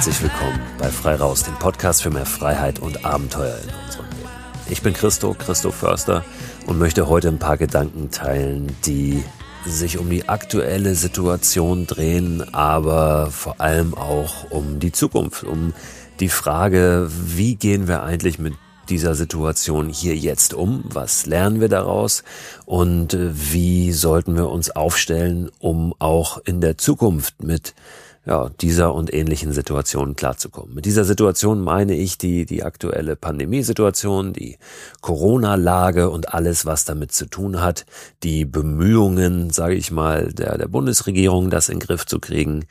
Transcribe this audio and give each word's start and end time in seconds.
Herzlich 0.00 0.22
willkommen 0.22 0.58
bei 0.78 0.88
Frei 0.88 1.16
Raus, 1.16 1.42
dem 1.42 1.56
Podcast 1.56 2.02
für 2.02 2.08
mehr 2.08 2.24
Freiheit 2.24 2.78
und 2.78 3.04
Abenteuer 3.04 3.58
in 3.62 3.68
unserem 3.84 4.06
Leben. 4.06 4.30
Ich 4.70 4.80
bin 4.80 4.94
Christo, 4.94 5.34
Christo 5.34 5.70
Förster 5.70 6.24
und 6.66 6.78
möchte 6.78 7.06
heute 7.06 7.28
ein 7.28 7.38
paar 7.38 7.58
Gedanken 7.58 8.10
teilen, 8.10 8.74
die 8.86 9.22
sich 9.66 9.98
um 9.98 10.08
die 10.08 10.26
aktuelle 10.26 10.94
Situation 10.94 11.86
drehen, 11.86 12.42
aber 12.54 13.30
vor 13.30 13.60
allem 13.60 13.92
auch 13.92 14.50
um 14.50 14.80
die 14.80 14.90
Zukunft, 14.90 15.44
um 15.44 15.74
die 16.18 16.30
Frage, 16.30 17.10
wie 17.10 17.56
gehen 17.56 17.86
wir 17.86 18.02
eigentlich 18.02 18.38
mit 18.38 18.54
dieser 18.88 19.14
Situation 19.14 19.90
hier 19.90 20.16
jetzt 20.16 20.54
um? 20.54 20.82
Was 20.88 21.26
lernen 21.26 21.60
wir 21.60 21.68
daraus? 21.68 22.24
Und 22.64 23.12
äh, 23.12 23.32
wie 23.34 23.92
sollten 23.92 24.34
wir 24.34 24.48
uns 24.48 24.70
aufstellen, 24.70 25.50
um 25.58 25.94
auch 25.98 26.38
in 26.38 26.62
der 26.62 26.78
Zukunft 26.78 27.42
mit 27.42 27.74
ja, 28.30 28.48
dieser 28.60 28.94
und 28.94 29.12
ähnlichen 29.12 29.52
Situationen 29.52 30.14
klarzukommen. 30.14 30.72
Mit 30.72 30.84
dieser 30.84 31.04
Situation 31.04 31.60
meine 31.60 31.96
ich 31.96 32.16
die, 32.16 32.46
die 32.46 32.62
aktuelle 32.62 33.16
Pandemiesituation, 33.16 34.32
die 34.32 34.56
Corona-Lage 35.00 36.08
und 36.10 36.32
alles, 36.32 36.64
was 36.64 36.84
damit 36.84 37.10
zu 37.10 37.26
tun 37.26 37.60
hat, 37.60 37.86
die 38.22 38.44
Bemühungen, 38.44 39.50
sage 39.50 39.74
ich 39.74 39.90
mal, 39.90 40.32
der, 40.32 40.56
der 40.58 40.68
Bundesregierung, 40.68 41.50
das 41.50 41.68
in 41.68 41.80
den 41.80 41.86
Griff 41.86 42.06
zu 42.06 42.20
kriegen, 42.20 42.66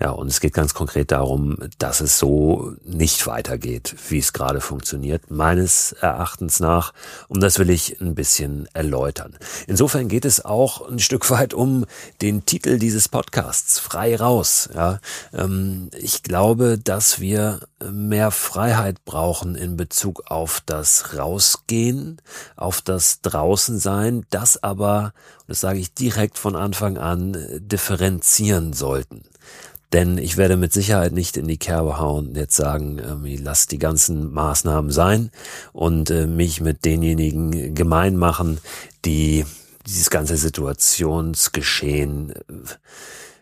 ja, 0.00 0.10
und 0.10 0.28
es 0.28 0.40
geht 0.40 0.54
ganz 0.54 0.72
konkret 0.72 1.12
darum, 1.12 1.58
dass 1.76 2.00
es 2.00 2.18
so 2.18 2.74
nicht 2.84 3.26
weitergeht, 3.26 3.94
wie 4.08 4.18
es 4.18 4.32
gerade 4.32 4.62
funktioniert, 4.62 5.30
meines 5.30 5.92
Erachtens 5.92 6.58
nach. 6.58 6.94
Und 7.28 7.42
das 7.42 7.58
will 7.58 7.68
ich 7.68 8.00
ein 8.00 8.14
bisschen 8.14 8.66
erläutern. 8.72 9.36
Insofern 9.66 10.08
geht 10.08 10.24
es 10.24 10.42
auch 10.42 10.88
ein 10.88 11.00
Stück 11.00 11.28
weit 11.28 11.52
um 11.52 11.84
den 12.22 12.46
Titel 12.46 12.78
dieses 12.78 13.10
Podcasts, 13.10 13.78
frei 13.78 14.16
raus. 14.16 14.70
Ja, 14.74 15.00
ähm, 15.34 15.90
ich 15.98 16.22
glaube, 16.22 16.78
dass 16.78 17.20
wir 17.20 17.60
mehr 17.84 18.30
Freiheit 18.30 19.04
brauchen 19.04 19.54
in 19.54 19.76
Bezug 19.76 20.30
auf 20.30 20.62
das 20.64 21.18
Rausgehen, 21.18 22.22
auf 22.56 22.80
das 22.80 23.20
Draußensein, 23.20 24.24
das 24.30 24.62
aber, 24.62 25.12
das 25.46 25.60
sage 25.60 25.78
ich 25.78 25.92
direkt 25.92 26.38
von 26.38 26.56
Anfang 26.56 26.96
an, 26.96 27.36
differenzieren 27.58 28.72
sollten. 28.72 29.24
Denn 29.92 30.18
ich 30.18 30.36
werde 30.36 30.56
mit 30.56 30.72
Sicherheit 30.72 31.12
nicht 31.12 31.36
in 31.36 31.48
die 31.48 31.58
Kerbe 31.58 31.98
hauen 31.98 32.28
und 32.28 32.36
jetzt 32.36 32.54
sagen, 32.56 32.98
äh, 32.98 33.36
lass 33.36 33.66
die 33.66 33.78
ganzen 33.78 34.32
Maßnahmen 34.32 34.92
sein 34.92 35.30
und 35.72 36.10
äh, 36.10 36.26
mich 36.26 36.60
mit 36.60 36.84
denjenigen 36.84 37.74
gemein 37.74 38.16
machen, 38.16 38.58
die 39.04 39.44
dieses 39.86 40.10
ganze 40.10 40.36
Situationsgeschehen 40.36 42.30
äh, 42.30 42.34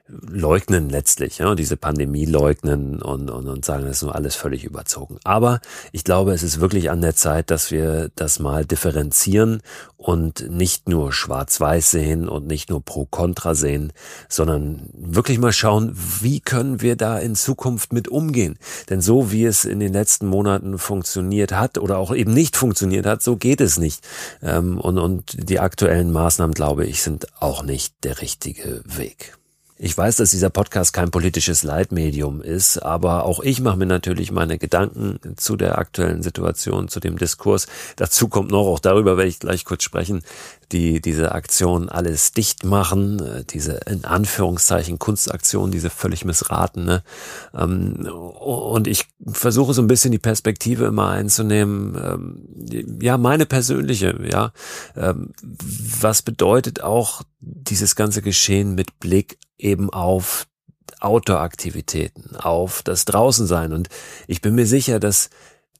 leugnen 0.08 0.88
letztlich, 0.88 1.38
ja, 1.38 1.54
diese 1.54 1.76
Pandemie 1.76 2.24
leugnen 2.24 3.02
und, 3.02 3.30
und, 3.30 3.46
und 3.46 3.64
sagen, 3.64 3.84
das 3.84 3.98
ist 3.98 4.02
nur 4.02 4.14
alles 4.14 4.36
völlig 4.36 4.64
überzogen. 4.64 5.18
Aber 5.24 5.60
ich 5.92 6.04
glaube, 6.04 6.32
es 6.32 6.42
ist 6.42 6.60
wirklich 6.60 6.90
an 6.90 7.02
der 7.02 7.14
Zeit, 7.14 7.50
dass 7.50 7.70
wir 7.70 8.10
das 8.14 8.38
mal 8.38 8.64
differenzieren 8.64 9.60
und 9.96 10.48
nicht 10.50 10.88
nur 10.88 11.12
schwarz-weiß 11.12 11.90
sehen 11.90 12.28
und 12.28 12.46
nicht 12.46 12.70
nur 12.70 12.82
pro-contra 12.82 13.54
sehen, 13.54 13.92
sondern 14.28 14.88
wirklich 14.94 15.38
mal 15.38 15.52
schauen, 15.52 15.92
wie 16.20 16.40
können 16.40 16.80
wir 16.80 16.96
da 16.96 17.18
in 17.18 17.34
Zukunft 17.34 17.92
mit 17.92 18.08
umgehen. 18.08 18.58
Denn 18.88 19.02
so 19.02 19.30
wie 19.30 19.44
es 19.44 19.64
in 19.64 19.80
den 19.80 19.92
letzten 19.92 20.26
Monaten 20.26 20.78
funktioniert 20.78 21.52
hat 21.52 21.76
oder 21.76 21.98
auch 21.98 22.14
eben 22.14 22.32
nicht 22.32 22.56
funktioniert 22.56 23.04
hat, 23.04 23.22
so 23.22 23.36
geht 23.36 23.60
es 23.60 23.78
nicht. 23.78 24.06
Ähm, 24.42 24.78
und, 24.78 24.98
und 24.98 25.50
die 25.50 25.60
aktuellen 25.60 26.12
Maßnahmen, 26.12 26.54
glaube 26.54 26.86
ich, 26.86 27.02
sind 27.02 27.26
auch 27.40 27.62
nicht 27.62 28.04
der 28.04 28.22
richtige 28.22 28.82
Weg. 28.84 29.38
Ich 29.80 29.96
weiß, 29.96 30.16
dass 30.16 30.30
dieser 30.30 30.50
Podcast 30.50 30.92
kein 30.92 31.12
politisches 31.12 31.62
Leitmedium 31.62 32.42
ist, 32.42 32.78
aber 32.78 33.24
auch 33.24 33.38
ich 33.38 33.60
mache 33.60 33.76
mir 33.76 33.86
natürlich 33.86 34.32
meine 34.32 34.58
Gedanken 34.58 35.20
zu 35.36 35.54
der 35.54 35.78
aktuellen 35.78 36.24
Situation, 36.24 36.88
zu 36.88 36.98
dem 36.98 37.16
Diskurs. 37.16 37.68
Dazu 37.94 38.26
kommt 38.26 38.50
noch, 38.50 38.66
auch 38.66 38.80
darüber 38.80 39.16
werde 39.16 39.28
ich 39.28 39.38
gleich 39.38 39.64
kurz 39.64 39.84
sprechen, 39.84 40.22
die 40.72 41.00
diese 41.00 41.30
Aktion 41.30 41.88
alles 41.88 42.32
dicht 42.32 42.64
machen, 42.64 43.20
äh, 43.22 43.44
diese 43.44 43.74
in 43.86 44.04
Anführungszeichen 44.04 44.98
Kunstaktion, 44.98 45.70
diese 45.70 45.90
völlig 45.90 46.24
missratene. 46.24 47.04
Ähm, 47.54 48.04
und 48.06 48.88
ich 48.88 49.06
versuche 49.30 49.74
so 49.74 49.82
ein 49.82 49.86
bisschen 49.86 50.10
die 50.10 50.18
Perspektive 50.18 50.86
immer 50.86 51.10
einzunehmen, 51.10 51.96
ähm, 52.02 52.98
ja, 53.00 53.16
meine 53.16 53.46
persönliche, 53.46 54.18
ja. 54.28 54.52
Ähm, 54.96 55.30
was 55.40 56.22
bedeutet 56.22 56.82
auch 56.82 57.22
dieses 57.40 57.94
ganze 57.94 58.22
Geschehen 58.22 58.74
mit 58.74 58.98
Blick 58.98 59.38
eben 59.58 59.90
auf 59.90 60.46
Outdoor-Aktivitäten, 61.00 62.36
auf 62.36 62.82
das 62.82 63.04
Draußensein. 63.04 63.72
Und 63.72 63.88
ich 64.26 64.40
bin 64.40 64.54
mir 64.54 64.66
sicher, 64.66 65.00
dass 65.00 65.30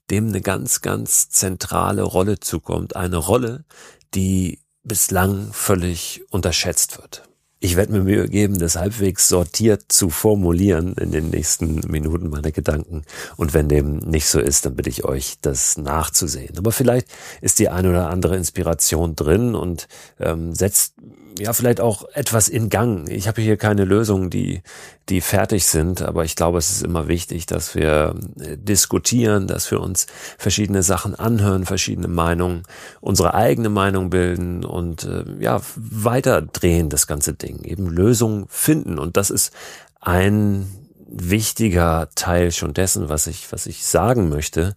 dem 0.09 0.27
eine 0.29 0.41
ganz, 0.41 0.81
ganz 0.81 1.29
zentrale 1.29 2.03
Rolle 2.03 2.39
zukommt. 2.39 2.95
Eine 2.95 3.17
Rolle, 3.17 3.65
die 4.13 4.59
bislang 4.83 5.51
völlig 5.51 6.21
unterschätzt 6.31 6.97
wird. 6.97 7.23
Ich 7.61 7.75
werde 7.75 7.91
mir 7.91 8.03
Mühe 8.03 8.29
geben, 8.29 8.57
das 8.57 8.77
halbwegs 8.77 9.27
sortiert 9.27 9.83
zu 9.89 10.09
formulieren 10.09 10.93
in 10.93 11.11
den 11.11 11.29
nächsten 11.29 11.81
Minuten 11.91 12.29
meine 12.29 12.53
Gedanken. 12.53 13.03
Und 13.35 13.53
wenn 13.53 13.67
dem 13.67 13.97
nicht 13.97 14.27
so 14.27 14.39
ist, 14.39 14.65
dann 14.65 14.77
bitte 14.77 14.89
ich 14.89 15.03
euch, 15.03 15.39
das 15.41 15.77
nachzusehen. 15.77 16.57
Aber 16.57 16.71
vielleicht 16.71 17.07
ist 17.41 17.59
die 17.59 17.67
eine 17.67 17.89
oder 17.89 18.09
andere 18.09 18.37
Inspiration 18.37 19.13
drin 19.17 19.55
und 19.55 19.89
ähm, 20.21 20.55
setzt 20.55 20.93
ja 21.37 21.53
vielleicht 21.53 21.81
auch 21.81 22.05
etwas 22.13 22.49
in 22.49 22.69
Gang. 22.69 23.09
Ich 23.09 23.27
habe 23.27 23.41
hier 23.41 23.57
keine 23.57 23.85
Lösungen, 23.85 24.29
die 24.29 24.61
die 25.09 25.21
fertig 25.21 25.65
sind, 25.65 26.01
aber 26.01 26.23
ich 26.23 26.35
glaube, 26.35 26.59
es 26.59 26.69
ist 26.69 26.83
immer 26.83 27.07
wichtig, 27.07 27.47
dass 27.47 27.73
wir 27.73 28.15
äh, 28.39 28.57
diskutieren, 28.57 29.47
dass 29.47 29.71
wir 29.71 29.81
uns 29.81 30.05
verschiedene 30.37 30.83
Sachen 30.83 31.15
anhören, 31.15 31.65
verschiedene 31.65 32.07
Meinungen, 32.07 32.63
unsere 33.01 33.33
eigene 33.33 33.69
Meinung 33.69 34.09
bilden 34.09 34.63
und 34.63 35.05
äh, 35.05 35.25
ja 35.39 35.61
weiter 35.75 36.41
drehen 36.41 36.89
das 36.89 37.07
ganze 37.07 37.33
Ding, 37.33 37.63
eben 37.63 37.87
Lösungen 37.87 38.45
finden 38.49 38.99
und 38.99 39.17
das 39.17 39.29
ist 39.29 39.51
ein 39.99 40.67
wichtiger 41.07 42.09
Teil 42.13 42.51
schon 42.51 42.73
dessen, 42.73 43.09
was 43.09 43.25
ich 43.27 43.51
was 43.51 43.65
ich 43.65 43.85
sagen 43.85 44.29
möchte, 44.29 44.75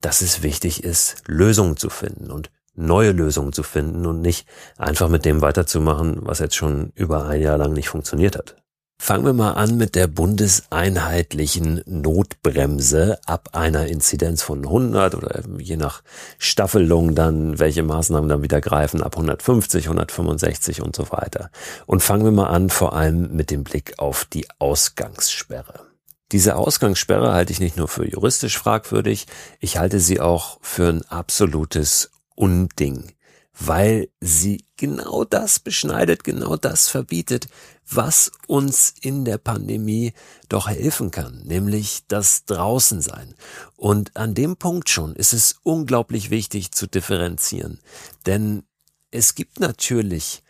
dass 0.00 0.22
es 0.22 0.42
wichtig 0.42 0.84
ist, 0.84 1.16
Lösungen 1.26 1.76
zu 1.76 1.90
finden 1.90 2.30
und 2.30 2.50
neue 2.76 3.12
Lösungen 3.12 3.52
zu 3.52 3.62
finden 3.62 4.06
und 4.06 4.20
nicht 4.20 4.46
einfach 4.78 5.08
mit 5.08 5.24
dem 5.24 5.42
weiterzumachen, 5.42 6.18
was 6.22 6.38
jetzt 6.38 6.56
schon 6.56 6.92
über 6.94 7.26
ein 7.26 7.42
Jahr 7.42 7.58
lang 7.58 7.72
nicht 7.72 7.88
funktioniert 7.88 8.36
hat. 8.36 8.56
Fangen 8.98 9.26
wir 9.26 9.34
mal 9.34 9.52
an 9.52 9.76
mit 9.76 9.94
der 9.94 10.06
bundeseinheitlichen 10.06 11.82
Notbremse 11.86 13.20
ab 13.26 13.50
einer 13.52 13.86
Inzidenz 13.86 14.42
von 14.42 14.64
100 14.64 15.14
oder 15.14 15.42
je 15.58 15.76
nach 15.76 16.02
Staffelung 16.38 17.14
dann, 17.14 17.58
welche 17.58 17.82
Maßnahmen 17.82 18.28
dann 18.28 18.42
wieder 18.42 18.60
greifen, 18.60 19.02
ab 19.02 19.14
150, 19.16 19.84
165 19.84 20.82
und 20.82 20.96
so 20.96 21.12
weiter. 21.12 21.50
Und 21.84 22.02
fangen 22.02 22.24
wir 22.24 22.32
mal 22.32 22.48
an 22.48 22.70
vor 22.70 22.94
allem 22.94 23.36
mit 23.36 23.50
dem 23.50 23.64
Blick 23.64 23.98
auf 23.98 24.24
die 24.24 24.48
Ausgangssperre. 24.58 25.86
Diese 26.32 26.56
Ausgangssperre 26.56 27.32
halte 27.32 27.52
ich 27.52 27.60
nicht 27.60 27.76
nur 27.76 27.86
für 27.86 28.08
juristisch 28.08 28.58
fragwürdig, 28.58 29.26
ich 29.60 29.76
halte 29.76 30.00
sie 30.00 30.20
auch 30.20 30.58
für 30.62 30.88
ein 30.88 31.04
absolutes 31.08 32.10
Unding, 32.36 33.12
weil 33.58 34.08
sie 34.20 34.64
genau 34.76 35.24
das 35.24 35.58
beschneidet, 35.58 36.22
genau 36.22 36.56
das 36.56 36.88
verbietet, 36.88 37.48
was 37.88 38.30
uns 38.46 38.94
in 39.00 39.24
der 39.24 39.38
Pandemie 39.38 40.12
doch 40.48 40.68
helfen 40.68 41.10
kann, 41.10 41.42
nämlich 41.44 42.02
das 42.08 42.44
Draußensein. 42.44 43.34
Und 43.76 44.16
an 44.16 44.34
dem 44.34 44.56
Punkt 44.56 44.88
schon 44.88 45.16
ist 45.16 45.32
es 45.32 45.56
unglaublich 45.62 46.30
wichtig 46.30 46.72
zu 46.72 46.86
differenzieren, 46.86 47.80
denn 48.26 48.62
es 49.10 49.34
gibt 49.34 49.60
natürlich 49.60 50.42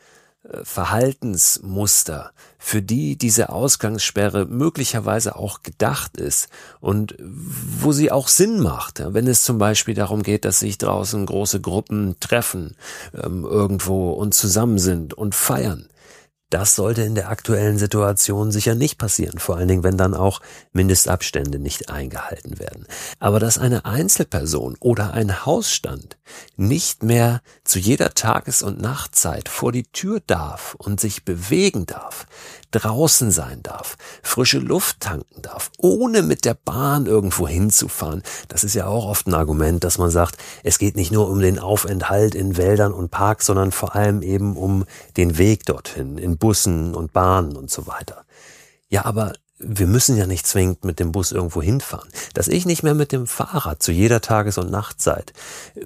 Verhaltensmuster, 0.63 2.31
für 2.59 2.83
die 2.83 3.17
diese 3.17 3.49
Ausgangssperre 3.49 4.47
möglicherweise 4.47 5.37
auch 5.37 5.63
gedacht 5.63 6.17
ist 6.17 6.49
und 6.81 7.17
wo 7.19 7.93
sie 7.93 8.11
auch 8.11 8.29
Sinn 8.29 8.61
macht. 8.61 9.03
Wenn 9.05 9.27
es 9.27 9.43
zum 9.45 9.59
Beispiel 9.59 9.95
darum 9.95 10.23
geht, 10.23 10.45
dass 10.45 10.61
sich 10.61 10.79
draußen 10.79 11.27
große 11.27 11.61
Gruppen 11.61 12.17
treffen 12.21 12.77
ähm, 13.15 13.45
irgendwo 13.45 14.13
und 14.13 14.35
zusammen 14.35 14.79
sind 14.79 15.15
und 15.15 15.35
feiern. 15.35 15.89
Das 16.51 16.77
sollte 16.77 17.03
in 17.03 17.17
der 17.17 17.29
aktuellen 17.29 17.77
Situation 17.77 18.53
sicher 18.53 18.77
nicht 18.77 18.99
passieren, 18.99 19.41
vor 19.41 19.57
allen 19.57 19.67
Dingen, 19.67 19.83
wenn 19.83 19.97
dann 19.97 20.15
auch 20.15 20.41
Mindestabstände 20.73 21.59
nicht 21.59 21.91
eingehalten 21.91 22.61
werden. 22.61 22.87
Aber 23.19 23.41
dass 23.41 23.59
eine 23.59 23.85
Einzelperson 23.85 24.77
oder 24.79 25.13
ein 25.13 25.45
Hausstand 25.45 26.17
nicht 26.57 27.03
mehr 27.03 27.41
zu 27.65 27.81
jeder 27.81 28.15
Tages- 28.15 28.63
und 28.63 28.81
Nachtzeit 28.81 29.49
vor 29.49 29.73
die 29.73 29.91
Tür 29.91 30.21
darf 30.25 30.77
und 30.79 31.01
sich 31.01 31.25
bewegen 31.25 31.85
darf, 31.85 32.27
draußen 32.71 33.31
sein 33.31 33.63
darf, 33.63 33.97
frische 34.23 34.59
Luft 34.59 35.01
tanken 35.01 35.43
darf, 35.43 35.71
ohne 35.79 36.23
mit 36.23 36.45
der 36.45 36.55
Bahn 36.55 37.07
irgendwo 37.07 37.49
hinzufahren. 37.49 38.23
Das 38.49 38.65
ist 38.65 38.75
ja 38.75 38.87
auch 38.87 39.07
oft 39.07 39.27
ein 39.27 39.35
Argument, 39.35 39.83
dass 39.83 39.99
man 39.99 40.11
sagt, 40.11 40.37
es 40.63 40.79
geht 40.79 40.97
nicht 40.97 41.13
nur 41.13 41.29
um 41.29 41.41
den 41.41 41.59
Aufenthalt 41.59 42.35
in 42.35 42.57
Wäldern 42.57 42.93
und 42.93 43.11
Parks, 43.11 43.47
sondern 43.47 43.73
vor 43.73 43.95
allem 43.95 44.23
eben 44.23 44.57
um 44.57 44.85
den 45.17 45.39
Weg 45.39 45.65
dorthin, 45.65 46.19
in 46.19 46.36
Bussen 46.39 46.95
und 46.95 47.13
Bahnen 47.13 47.57
und 47.57 47.71
so 47.71 47.87
weiter. 47.87 48.25
Ja, 48.89 49.05
aber 49.05 49.33
wir 49.59 49.87
müssen 49.87 50.17
ja 50.17 50.27
nicht 50.27 50.47
zwingend 50.47 50.85
mit 50.85 51.01
dem 51.01 51.13
Bus 51.13 51.33
irgendwo 51.33 51.63
hinfahren. 51.63 52.09
Dass 52.35 52.49
ich 52.49 52.67
nicht 52.67 52.83
mehr 52.83 52.95
mit 52.95 53.13
dem 53.13 53.27
Fahrrad 53.27 53.83
zu 53.83 53.91
jeder 53.91 54.21
Tages- 54.21 54.59
und 54.59 54.71
Nachtzeit 54.71 55.33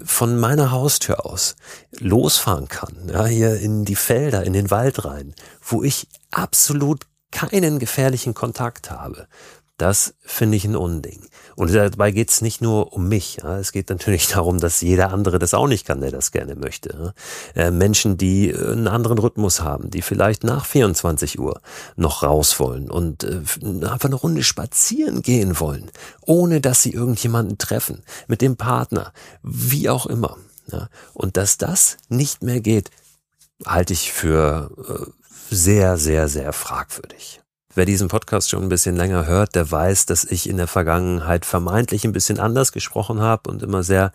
von 0.04 0.38
meiner 0.38 0.70
Haustür 0.70 1.24
aus 1.24 1.56
losfahren 1.98 2.68
kann, 2.68 3.08
ja, 3.12 3.26
hier 3.26 3.60
in 3.60 3.84
die 3.84 3.94
Felder, 3.94 4.44
in 4.44 4.52
den 4.52 4.70
Wald 4.70 5.04
rein, 5.04 5.34
wo 5.62 5.82
ich 5.82 6.08
absolut 6.30 7.06
keinen 7.30 7.78
gefährlichen 7.78 8.34
Kontakt 8.34 8.90
habe. 8.90 9.28
Das 9.76 10.14
finde 10.20 10.56
ich 10.56 10.64
ein 10.64 10.76
Unding. 10.76 11.26
Und 11.56 11.74
dabei 11.74 12.10
geht 12.10 12.30
es 12.30 12.40
nicht 12.40 12.60
nur 12.60 12.92
um 12.92 13.08
mich. 13.08 13.38
Ja. 13.42 13.58
Es 13.58 13.72
geht 13.72 13.90
natürlich 13.90 14.28
darum, 14.32 14.58
dass 14.58 14.80
jeder 14.80 15.12
andere 15.12 15.38
das 15.38 15.54
auch 15.54 15.66
nicht 15.66 15.86
kann, 15.86 16.00
der 16.00 16.10
das 16.10 16.32
gerne 16.32 16.56
möchte. 16.56 17.14
Ja. 17.54 17.62
Äh, 17.62 17.70
Menschen, 17.70 18.16
die 18.16 18.50
äh, 18.50 18.72
einen 18.72 18.88
anderen 18.88 19.18
Rhythmus 19.18 19.60
haben, 19.60 19.90
die 19.90 20.02
vielleicht 20.02 20.44
nach 20.44 20.66
24 20.66 21.38
Uhr 21.38 21.60
noch 21.96 22.22
raus 22.22 22.58
wollen 22.60 22.90
und 22.90 23.24
äh, 23.24 23.40
einfach 23.86 24.08
eine 24.08 24.16
Runde 24.16 24.42
spazieren 24.42 25.22
gehen 25.22 25.60
wollen, 25.60 25.90
ohne 26.22 26.60
dass 26.60 26.82
sie 26.82 26.92
irgendjemanden 26.92 27.58
treffen, 27.58 28.02
mit 28.26 28.40
dem 28.40 28.56
Partner, 28.56 29.12
wie 29.42 29.88
auch 29.88 30.06
immer. 30.06 30.36
Ja. 30.70 30.88
Und 31.14 31.36
dass 31.36 31.58
das 31.58 31.96
nicht 32.08 32.42
mehr 32.42 32.60
geht, 32.60 32.90
halte 33.66 33.92
ich 33.92 34.12
für 34.12 34.70
äh, 34.88 35.54
sehr, 35.54 35.96
sehr, 35.96 36.28
sehr 36.28 36.52
fragwürdig. 36.52 37.40
Wer 37.72 37.84
diesen 37.84 38.08
Podcast 38.08 38.50
schon 38.50 38.64
ein 38.64 38.68
bisschen 38.68 38.96
länger 38.96 39.26
hört, 39.26 39.54
der 39.54 39.70
weiß, 39.70 40.06
dass 40.06 40.24
ich 40.24 40.48
in 40.48 40.56
der 40.56 40.66
Vergangenheit 40.66 41.46
vermeintlich 41.46 42.04
ein 42.04 42.12
bisschen 42.12 42.40
anders 42.40 42.72
gesprochen 42.72 43.20
habe 43.20 43.48
und 43.48 43.62
immer 43.62 43.84
sehr 43.84 44.12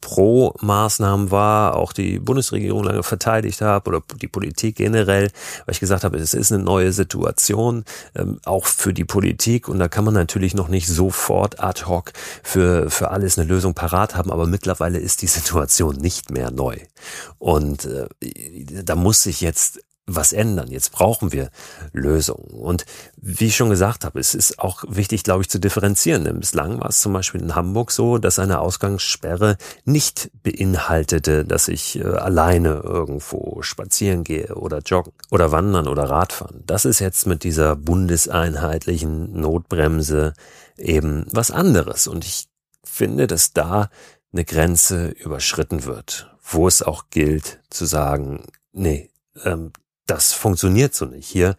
pro 0.00 0.54
Maßnahmen 0.60 1.30
war, 1.30 1.74
auch 1.76 1.92
die 1.92 2.18
Bundesregierung 2.18 2.84
lange 2.84 3.02
verteidigt 3.02 3.62
habe 3.62 3.88
oder 3.88 4.02
die 4.20 4.28
Politik 4.28 4.76
generell, 4.76 5.30
weil 5.64 5.72
ich 5.72 5.80
gesagt 5.80 6.04
habe, 6.04 6.18
es 6.18 6.34
ist 6.34 6.52
eine 6.52 6.62
neue 6.62 6.92
Situation, 6.92 7.84
ähm, 8.14 8.38
auch 8.44 8.66
für 8.66 8.92
die 8.92 9.04
Politik 9.04 9.68
und 9.68 9.78
da 9.78 9.88
kann 9.88 10.04
man 10.04 10.14
natürlich 10.14 10.54
noch 10.54 10.68
nicht 10.68 10.86
sofort 10.86 11.60
ad 11.60 11.86
hoc 11.86 12.12
für, 12.42 12.90
für 12.90 13.10
alles 13.10 13.38
eine 13.38 13.48
Lösung 13.48 13.74
parat 13.74 14.14
haben, 14.14 14.30
aber 14.30 14.46
mittlerweile 14.46 14.98
ist 14.98 15.22
die 15.22 15.26
Situation 15.26 15.96
nicht 15.96 16.30
mehr 16.30 16.50
neu. 16.50 16.76
Und 17.38 17.86
äh, 17.86 18.06
da 18.84 18.94
muss 18.94 19.22
sich 19.22 19.40
jetzt 19.40 19.80
was 20.08 20.32
ändern. 20.32 20.68
Jetzt 20.70 20.90
brauchen 20.90 21.32
wir 21.32 21.50
Lösungen. 21.92 22.48
Und 22.50 22.84
wie 23.16 23.46
ich 23.46 23.56
schon 23.56 23.70
gesagt 23.70 24.04
habe, 24.04 24.18
es 24.18 24.34
ist 24.34 24.58
auch 24.58 24.84
wichtig, 24.88 25.22
glaube 25.22 25.42
ich, 25.42 25.50
zu 25.50 25.60
differenzieren. 25.60 26.24
Denn 26.24 26.40
bislang 26.40 26.80
war 26.80 26.88
es 26.88 27.00
zum 27.00 27.12
Beispiel 27.12 27.42
in 27.42 27.54
Hamburg 27.54 27.92
so, 27.92 28.18
dass 28.18 28.38
eine 28.38 28.60
Ausgangssperre 28.60 29.56
nicht 29.84 30.30
beinhaltete, 30.42 31.44
dass 31.44 31.68
ich 31.68 31.98
äh, 31.98 32.04
alleine 32.04 32.80
irgendwo 32.82 33.62
spazieren 33.62 34.24
gehe 34.24 34.54
oder 34.54 34.78
joggen 34.78 35.12
oder 35.30 35.52
wandern 35.52 35.86
oder 35.86 36.04
Radfahren. 36.04 36.64
Das 36.66 36.84
ist 36.84 36.98
jetzt 36.98 37.26
mit 37.26 37.44
dieser 37.44 37.76
bundeseinheitlichen 37.76 39.38
Notbremse 39.38 40.32
eben 40.78 41.26
was 41.30 41.50
anderes. 41.50 42.06
Und 42.06 42.24
ich 42.24 42.48
finde, 42.82 43.26
dass 43.26 43.52
da 43.52 43.90
eine 44.32 44.44
Grenze 44.44 45.08
überschritten 45.08 45.84
wird, 45.84 46.34
wo 46.42 46.66
es 46.66 46.82
auch 46.82 47.10
gilt 47.10 47.60
zu 47.70 47.84
sagen, 47.84 48.44
nee, 48.72 49.10
ähm, 49.44 49.72
das 50.08 50.32
funktioniert 50.32 50.94
so 50.94 51.04
nicht. 51.04 51.28
Hier 51.28 51.56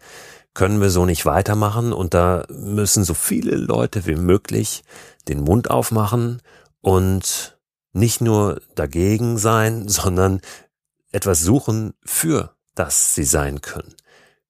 können 0.54 0.80
wir 0.80 0.90
so 0.90 1.06
nicht 1.06 1.24
weitermachen 1.26 1.92
und 1.92 2.12
da 2.12 2.44
müssen 2.50 3.04
so 3.04 3.14
viele 3.14 3.56
Leute 3.56 4.06
wie 4.06 4.16
möglich 4.16 4.82
den 5.28 5.40
Mund 5.40 5.70
aufmachen 5.70 6.42
und 6.80 7.58
nicht 7.92 8.20
nur 8.20 8.60
dagegen 8.74 9.38
sein, 9.38 9.88
sondern 9.88 10.40
etwas 11.12 11.40
suchen, 11.40 11.94
für 12.04 12.54
das 12.74 13.14
sie 13.14 13.24
sein 13.24 13.60
können. 13.60 13.94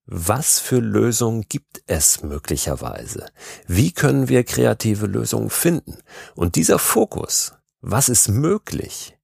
Was 0.07 0.59
für 0.59 0.81
Lösungen 0.81 1.45
gibt 1.49 1.83
es 1.87 2.23
möglicherweise? 2.23 3.27
Wie 3.69 3.93
können 3.93 4.29
wir 4.29 4.43
kreative 4.43 5.07
Lösungen 5.07 5.51
finden? 5.51 5.99
Und 6.35 6.57
dieser 6.57 6.81
Fokus, 6.81 7.53
was 7.81 8.09
ist 8.09 8.29
möglich, 8.29 9.17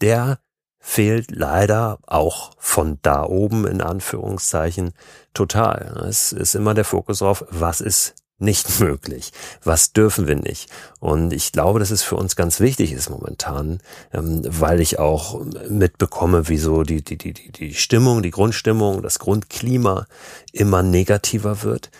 der 0.00 0.40
fehlt 0.84 1.30
leider 1.30 2.00
auch 2.06 2.50
von 2.58 2.98
da 3.02 3.24
oben 3.24 3.66
in 3.68 3.80
Anführungszeichen 3.80 4.92
total. 5.32 6.04
Es 6.08 6.32
ist 6.32 6.56
immer 6.56 6.74
der 6.74 6.84
Fokus 6.84 7.22
auf, 7.22 7.44
was 7.50 7.80
ist 7.80 8.16
nicht 8.38 8.80
möglich? 8.80 9.32
Was 9.62 9.92
dürfen 9.92 10.26
wir 10.26 10.34
nicht? 10.34 10.68
Und 10.98 11.32
ich 11.32 11.52
glaube, 11.52 11.78
dass 11.78 11.92
es 11.92 12.02
für 12.02 12.16
uns 12.16 12.34
ganz 12.34 12.58
wichtig 12.58 12.92
ist 12.92 13.08
momentan, 13.08 13.78
ähm, 14.12 14.42
weil 14.44 14.80
ich 14.80 14.98
auch 14.98 15.40
mitbekomme, 15.70 16.48
wie 16.48 16.58
so 16.58 16.82
die, 16.82 17.02
die, 17.02 17.16
die, 17.16 17.32
die 17.32 17.74
Stimmung, 17.74 18.22
die 18.22 18.32
Grundstimmung, 18.32 19.02
das 19.02 19.20
Grundklima 19.20 20.06
immer 20.52 20.82
negativer 20.82 21.62
wird, 21.62 21.90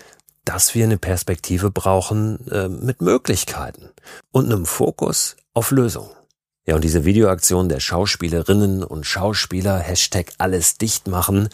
dass 0.44 0.75
wir 0.75 0.85
eine 0.85 0.99
Perspektive 0.99 1.70
brauchen 1.70 2.49
äh, 2.49 2.69
mit 2.69 3.00
Möglichkeiten 3.00 3.90
und 4.32 4.46
einem 4.46 4.67
Fokus 4.67 5.37
auf 5.55 5.70
Lösungen. 5.70 6.11
Ja, 6.67 6.76
und 6.76 6.85
diese 6.85 7.05
Videoaktion 7.05 7.69
der 7.69 7.81
Schauspielerinnen 7.81 8.85
und 8.85 9.05
Schauspieler, 9.05 9.79
Hashtag 9.79 10.32
alles 10.38 10.79
dicht 10.79 11.09
machen, 11.09 11.49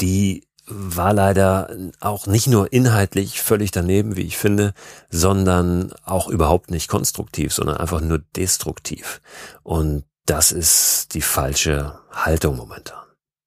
die 0.00 0.46
war 0.66 1.12
leider 1.12 1.70
auch 2.00 2.26
nicht 2.26 2.48
nur 2.48 2.72
inhaltlich 2.72 3.40
völlig 3.40 3.70
daneben, 3.70 4.16
wie 4.16 4.22
ich 4.22 4.36
finde, 4.36 4.74
sondern 5.10 5.92
auch 6.04 6.28
überhaupt 6.28 6.70
nicht 6.70 6.88
konstruktiv, 6.88 7.52
sondern 7.52 7.76
einfach 7.76 8.00
nur 8.00 8.18
destruktiv. 8.34 9.20
Und 9.62 10.04
das 10.24 10.50
ist 10.52 11.14
die 11.14 11.22
falsche 11.22 11.98
Haltung 12.10 12.56
momentan. 12.56 13.04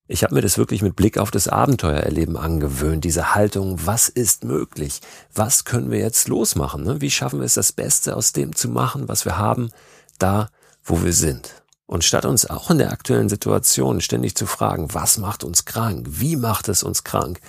Ich 0.07 0.23
habe 0.23 0.33
mir 0.33 0.41
das 0.41 0.57
wirklich 0.57 0.81
mit 0.81 0.95
Blick 0.95 1.17
auf 1.17 1.29
das 1.29 1.47
Abenteuererleben 1.47 2.35
angewöhnt, 2.35 3.03
diese 3.03 3.35
Haltung, 3.35 3.79
was 3.85 4.09
ist 4.09 4.43
möglich? 4.43 5.01
Was 5.35 5.65
können 5.65 5.91
wir 5.91 5.99
jetzt 5.99 6.27
losmachen? 6.27 6.83
Ne? 6.83 7.01
Wie 7.01 7.11
schaffen 7.11 7.39
wir 7.39 7.45
es, 7.45 7.53
das 7.53 7.73
Beste 7.73 8.15
aus 8.15 8.31
dem 8.31 8.55
zu 8.55 8.69
machen, 8.69 9.07
was 9.07 9.25
wir 9.25 9.37
haben, 9.37 9.69
da 10.17 10.49
wo 10.83 11.03
wir 11.03 11.13
sind. 11.13 11.63
Und 11.85 12.03
statt 12.03 12.25
uns 12.25 12.49
auch 12.49 12.69
in 12.69 12.77
der 12.77 12.91
aktuellen 12.91 13.29
Situation 13.29 14.01
ständig 14.01 14.35
zu 14.35 14.45
fragen, 14.45 14.93
was 14.93 15.17
macht 15.17 15.43
uns 15.43 15.65
krank, 15.65 16.05
wie 16.07 16.35
macht 16.35 16.69
es 16.69 16.83
uns 16.83 17.03
krank, 17.03 17.39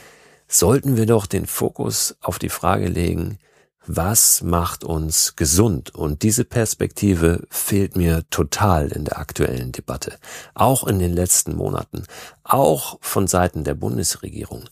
sollten 0.49 0.97
wir 0.97 1.07
doch 1.07 1.27
den 1.27 1.47
Fokus 1.47 2.17
auf 2.21 2.39
die 2.39 2.49
Frage 2.49 2.89
legen, 2.89 3.39
was 3.87 4.43
macht 4.43 4.85
uns 4.85 5.37
gesund? 5.37 5.95
Und 5.95 6.23
diese 6.23 6.45
Perspektive 6.45 7.47
fehlt 7.51 7.97
mir 7.97 8.25
total 8.31 8.89
in 8.89 9.05
der 9.05 9.19
aktuellen 9.19 9.73
Debatte, 9.73 10.19
auch 10.55 10.87
in 10.87 10.99
den 10.99 11.13
letzten 11.13 11.57
Monaten, 11.57 12.05
auch 12.45 12.99
von 13.01 13.27
Seiten 13.27 13.65
der 13.65 13.75
Bundesregierung. 13.75 14.65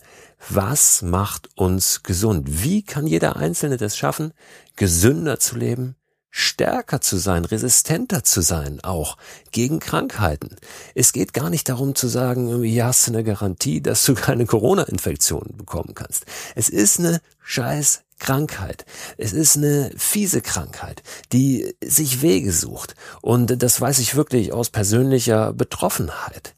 Was 0.48 1.02
macht 1.02 1.48
uns 1.56 2.02
gesund? 2.02 2.62
Wie 2.62 2.82
kann 2.82 3.06
jeder 3.06 3.36
Einzelne 3.36 3.76
das 3.76 3.96
schaffen, 3.96 4.32
gesünder 4.76 5.40
zu 5.40 5.56
leben, 5.56 5.96
stärker 6.38 7.00
zu 7.00 7.16
sein, 7.16 7.44
resistenter 7.44 8.22
zu 8.22 8.42
sein, 8.42 8.78
auch 8.82 9.16
gegen 9.50 9.80
Krankheiten. 9.80 10.54
Es 10.94 11.12
geht 11.12 11.32
gar 11.32 11.50
nicht 11.50 11.68
darum 11.68 11.96
zu 11.96 12.06
sagen, 12.06 12.62
ja, 12.62 12.86
hast 12.86 13.08
du 13.08 13.12
eine 13.12 13.24
Garantie, 13.24 13.80
dass 13.80 14.04
du 14.04 14.14
keine 14.14 14.46
Corona-Infektion 14.46 15.54
bekommen 15.56 15.94
kannst. 15.94 16.26
Es 16.54 16.68
ist 16.68 17.00
eine 17.00 17.20
scheiß 17.42 18.02
Krankheit. 18.20 18.84
Es 19.16 19.32
ist 19.32 19.56
eine 19.56 19.90
fiese 19.96 20.40
Krankheit, 20.40 21.02
die 21.32 21.74
sich 21.82 22.22
Wege 22.22 22.52
sucht. 22.52 22.94
Und 23.20 23.60
das 23.60 23.80
weiß 23.80 23.98
ich 23.98 24.14
wirklich 24.14 24.52
aus 24.52 24.70
persönlicher 24.70 25.52
Betroffenheit. 25.52 26.54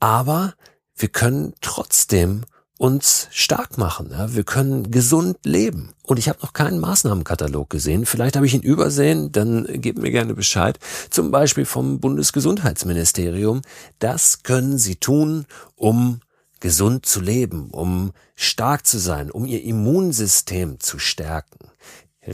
Aber 0.00 0.54
wir 0.96 1.08
können 1.08 1.52
trotzdem 1.60 2.46
uns 2.78 3.28
stark 3.30 3.76
machen. 3.76 4.10
Ja? 4.12 4.34
Wir 4.34 4.44
können 4.44 4.90
gesund 4.90 5.38
leben. 5.44 5.92
Und 6.04 6.18
ich 6.18 6.28
habe 6.28 6.38
noch 6.40 6.52
keinen 6.52 6.78
Maßnahmenkatalog 6.78 7.68
gesehen. 7.68 8.06
Vielleicht 8.06 8.36
habe 8.36 8.46
ich 8.46 8.54
ihn 8.54 8.62
übersehen, 8.62 9.30
dann 9.32 9.66
gebt 9.66 9.98
mir 9.98 10.10
gerne 10.10 10.32
Bescheid. 10.32 10.78
Zum 11.10 11.30
Beispiel 11.30 11.66
vom 11.66 12.00
Bundesgesundheitsministerium. 12.00 13.62
Das 13.98 14.44
können 14.44 14.78
Sie 14.78 14.96
tun, 14.96 15.44
um 15.76 16.20
gesund 16.60 17.04
zu 17.04 17.20
leben, 17.20 17.70
um 17.70 18.12
stark 18.34 18.86
zu 18.86 18.98
sein, 18.98 19.30
um 19.30 19.44
Ihr 19.44 19.62
Immunsystem 19.62 20.80
zu 20.80 20.98
stärken 20.98 21.68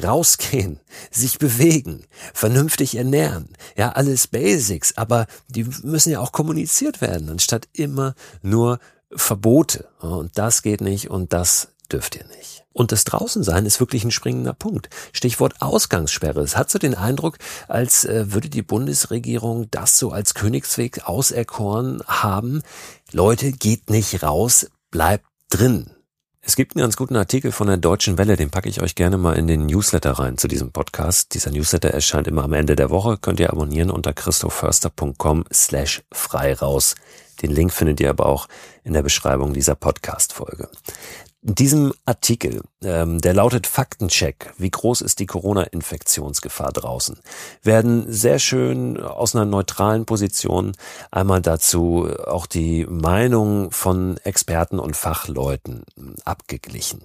rausgehen, 0.02 0.80
sich 1.10 1.38
bewegen, 1.38 2.04
vernünftig 2.32 2.96
ernähren. 2.96 3.48
Ja, 3.76 3.92
alles 3.92 4.26
Basics, 4.26 4.96
aber 4.96 5.26
die 5.48 5.64
müssen 5.82 6.10
ja 6.10 6.20
auch 6.20 6.32
kommuniziert 6.32 7.00
werden, 7.00 7.28
anstatt 7.28 7.68
immer 7.72 8.14
nur 8.42 8.78
Verbote. 9.12 9.88
Und 10.00 10.38
das 10.38 10.62
geht 10.62 10.80
nicht 10.80 11.10
und 11.10 11.32
das 11.32 11.68
dürft 11.90 12.16
ihr 12.16 12.24
nicht. 12.36 12.64
Und 12.72 12.90
das 12.90 13.04
Draußensein 13.04 13.66
ist 13.66 13.78
wirklich 13.78 14.04
ein 14.04 14.10
springender 14.10 14.52
Punkt. 14.52 14.90
Stichwort 15.12 15.62
Ausgangssperre. 15.62 16.40
Es 16.40 16.56
hat 16.56 16.70
so 16.70 16.78
den 16.78 16.96
Eindruck, 16.96 17.38
als 17.68 18.04
äh, 18.04 18.32
würde 18.32 18.48
die 18.48 18.62
Bundesregierung 18.62 19.70
das 19.70 19.98
so 19.98 20.10
als 20.10 20.34
Königsweg 20.34 21.06
auserkoren 21.06 22.02
haben. 22.06 22.62
Leute, 23.12 23.52
geht 23.52 23.90
nicht 23.90 24.24
raus, 24.24 24.66
bleibt 24.90 25.24
drin. 25.50 25.90
Es 26.46 26.56
gibt 26.56 26.76
einen 26.76 26.82
ganz 26.82 26.96
guten 26.96 27.16
Artikel 27.16 27.52
von 27.52 27.68
der 27.68 27.78
Deutschen 27.78 28.18
Welle, 28.18 28.36
den 28.36 28.50
packe 28.50 28.68
ich 28.68 28.82
euch 28.82 28.94
gerne 28.94 29.16
mal 29.16 29.38
in 29.38 29.46
den 29.46 29.64
Newsletter 29.64 30.12
rein 30.12 30.36
zu 30.36 30.46
diesem 30.46 30.72
Podcast. 30.72 31.32
Dieser 31.32 31.50
Newsletter 31.50 31.88
erscheint 31.88 32.26
immer 32.26 32.44
am 32.44 32.52
Ende 32.52 32.76
der 32.76 32.90
Woche, 32.90 33.16
könnt 33.16 33.40
ihr 33.40 33.50
abonnieren 33.50 33.90
unter 33.90 34.12
christoförster.com 34.12 35.44
slash 35.50 36.02
frei 36.12 36.52
raus. 36.52 36.96
Den 37.42 37.50
Link 37.50 37.72
findet 37.72 38.00
ihr 38.00 38.10
aber 38.10 38.26
auch 38.26 38.48
in 38.82 38.92
der 38.92 39.02
Beschreibung 39.02 39.52
dieser 39.52 39.74
Podcast-Folge. 39.74 40.68
In 41.46 41.54
diesem 41.54 41.92
Artikel, 42.06 42.62
ähm, 42.82 43.20
der 43.20 43.34
lautet 43.34 43.66
Faktencheck, 43.66 44.54
wie 44.56 44.70
groß 44.70 45.02
ist 45.02 45.18
die 45.18 45.26
Corona-Infektionsgefahr 45.26 46.72
draußen, 46.72 47.18
werden 47.62 48.10
sehr 48.10 48.38
schön 48.38 48.98
aus 48.98 49.36
einer 49.36 49.44
neutralen 49.44 50.06
Position 50.06 50.72
einmal 51.10 51.42
dazu 51.42 52.08
auch 52.26 52.46
die 52.46 52.86
Meinung 52.86 53.70
von 53.72 54.16
Experten 54.24 54.78
und 54.78 54.96
Fachleuten 54.96 55.84
abgeglichen. 56.24 57.02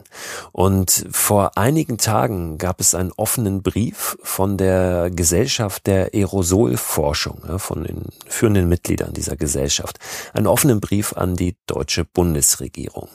Und 0.54 1.06
vor 1.12 1.58
einigen 1.58 1.98
Tagen 1.98 2.58
gab 2.58 2.80
es 2.80 2.96
einen 2.96 3.12
offenen 3.12 3.62
Brief 3.62 4.18
von 4.24 4.58
der 4.58 5.10
Gesellschaft 5.12 5.86
der 5.86 6.14
Aerosolforschung, 6.14 7.44
ja, 7.46 7.58
von 7.58 7.84
den 7.84 8.06
führenden 8.26 8.70
Mitgliedern 8.70 9.12
dieser 9.12 9.36
Gesellschaft, 9.36 10.00
einen 10.32 10.48
offenen 10.48 10.80
Brief 10.80 11.12
an 11.12 11.36
die 11.36 11.58
deutsche 11.68 12.06
Bundesregierung. 12.06 13.10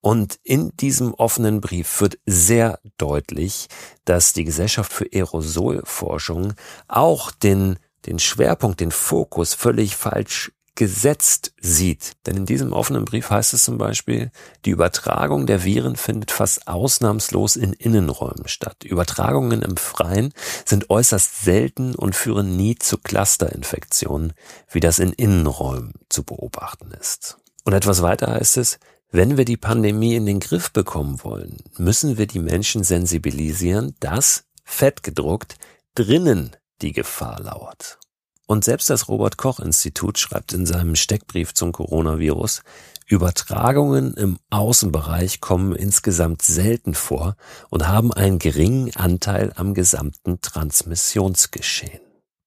Und 0.00 0.38
in 0.44 0.61
in 0.62 0.76
diesem 0.76 1.14
offenen 1.14 1.60
Brief 1.60 2.00
wird 2.00 2.18
sehr 2.24 2.78
deutlich, 2.96 3.68
dass 4.04 4.32
die 4.32 4.44
Gesellschaft 4.44 4.92
für 4.92 5.06
Aerosolforschung 5.12 6.54
auch 6.88 7.30
den, 7.30 7.78
den 8.06 8.18
Schwerpunkt, 8.18 8.80
den 8.80 8.92
Fokus 8.92 9.54
völlig 9.54 9.96
falsch 9.96 10.52
gesetzt 10.74 11.52
sieht. 11.60 12.12
Denn 12.26 12.36
in 12.36 12.46
diesem 12.46 12.72
offenen 12.72 13.04
Brief 13.04 13.28
heißt 13.28 13.52
es 13.52 13.64
zum 13.64 13.76
Beispiel, 13.76 14.30
die 14.64 14.70
Übertragung 14.70 15.46
der 15.46 15.64
Viren 15.64 15.96
findet 15.96 16.30
fast 16.30 16.66
ausnahmslos 16.66 17.56
in 17.56 17.74
Innenräumen 17.74 18.48
statt. 18.48 18.84
Übertragungen 18.84 19.62
im 19.62 19.76
Freien 19.76 20.32
sind 20.64 20.88
äußerst 20.88 21.44
selten 21.44 21.94
und 21.94 22.16
führen 22.16 22.56
nie 22.56 22.76
zu 22.76 22.96
Clusterinfektionen, 22.96 24.32
wie 24.70 24.80
das 24.80 24.98
in 24.98 25.12
Innenräumen 25.12 25.92
zu 26.08 26.22
beobachten 26.22 26.92
ist. 26.98 27.36
Und 27.64 27.74
etwas 27.74 28.00
weiter 28.02 28.32
heißt 28.32 28.56
es, 28.56 28.78
wenn 29.12 29.36
wir 29.36 29.44
die 29.44 29.58
Pandemie 29.58 30.16
in 30.16 30.26
den 30.26 30.40
Griff 30.40 30.72
bekommen 30.72 31.22
wollen, 31.22 31.58
müssen 31.76 32.18
wir 32.18 32.26
die 32.26 32.40
Menschen 32.40 32.82
sensibilisieren, 32.82 33.94
dass, 34.00 34.44
fett 34.64 35.02
gedruckt, 35.02 35.56
drinnen 35.94 36.56
die 36.80 36.92
Gefahr 36.92 37.40
lauert. 37.40 37.98
Und 38.46 38.64
selbst 38.64 38.90
das 38.90 39.08
Robert 39.08 39.38
Koch 39.38 39.60
Institut 39.60 40.18
schreibt 40.18 40.52
in 40.52 40.66
seinem 40.66 40.96
Steckbrief 40.96 41.54
zum 41.54 41.72
Coronavirus, 41.72 42.62
Übertragungen 43.06 44.14
im 44.14 44.38
Außenbereich 44.50 45.40
kommen 45.40 45.74
insgesamt 45.74 46.42
selten 46.42 46.94
vor 46.94 47.36
und 47.70 47.88
haben 47.88 48.12
einen 48.12 48.38
geringen 48.38 48.94
Anteil 48.96 49.52
am 49.56 49.74
gesamten 49.74 50.40
Transmissionsgeschehen. 50.40 52.01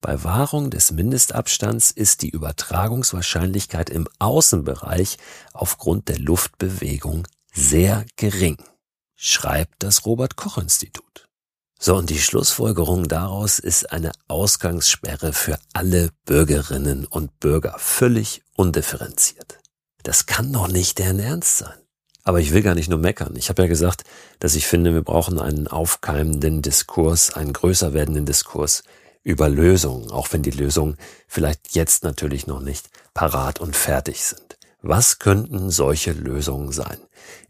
Bei 0.05 0.23
Wahrung 0.23 0.69
des 0.69 0.91
Mindestabstands 0.91 1.89
ist 1.89 2.21
die 2.21 2.29
Übertragungswahrscheinlichkeit 2.29 3.89
im 3.89 4.07
Außenbereich 4.19 5.17
aufgrund 5.51 6.09
der 6.09 6.19
Luftbewegung 6.19 7.27
sehr 7.51 8.05
gering, 8.15 8.57
schreibt 9.15 9.81
das 9.81 10.05
Robert 10.05 10.35
Koch 10.35 10.59
Institut. 10.59 11.27
So, 11.79 11.95
und 11.95 12.11
die 12.11 12.19
Schlussfolgerung 12.19 13.07
daraus 13.07 13.57
ist 13.57 13.91
eine 13.91 14.11
Ausgangssperre 14.27 15.33
für 15.33 15.57
alle 15.73 16.11
Bürgerinnen 16.25 17.07
und 17.07 17.39
Bürger, 17.39 17.73
völlig 17.79 18.43
undifferenziert. 18.55 19.57
Das 20.03 20.27
kann 20.27 20.53
doch 20.53 20.67
nicht 20.67 20.99
deren 20.99 21.17
Ernst 21.17 21.57
sein. 21.57 21.79
Aber 22.23 22.39
ich 22.39 22.53
will 22.53 22.61
gar 22.61 22.75
nicht 22.75 22.89
nur 22.89 22.99
meckern. 22.99 23.35
Ich 23.37 23.49
habe 23.49 23.63
ja 23.63 23.67
gesagt, 23.67 24.03
dass 24.37 24.53
ich 24.53 24.67
finde, 24.67 24.93
wir 24.93 25.03
brauchen 25.03 25.39
einen 25.39 25.67
aufkeimenden 25.67 26.61
Diskurs, 26.61 27.33
einen 27.33 27.53
größer 27.53 27.93
werdenden 27.95 28.27
Diskurs 28.27 28.83
über 29.25 29.49
Lösungen, 29.49 30.11
auch 30.11 30.31
wenn 30.31 30.43
die 30.43 30.51
Lösungen 30.51 30.95
vielleicht 31.27 31.75
jetzt 31.75 32.03
natürlich 32.03 32.47
noch 32.47 32.61
nicht 32.61 32.89
parat 33.13 33.59
und 33.59 33.75
fertig 33.75 34.23
sind. 34.23 34.57
Was 34.81 35.19
könnten 35.19 35.71
solche 35.71 36.11
Lösungen 36.11 36.71
sein? 36.71 36.99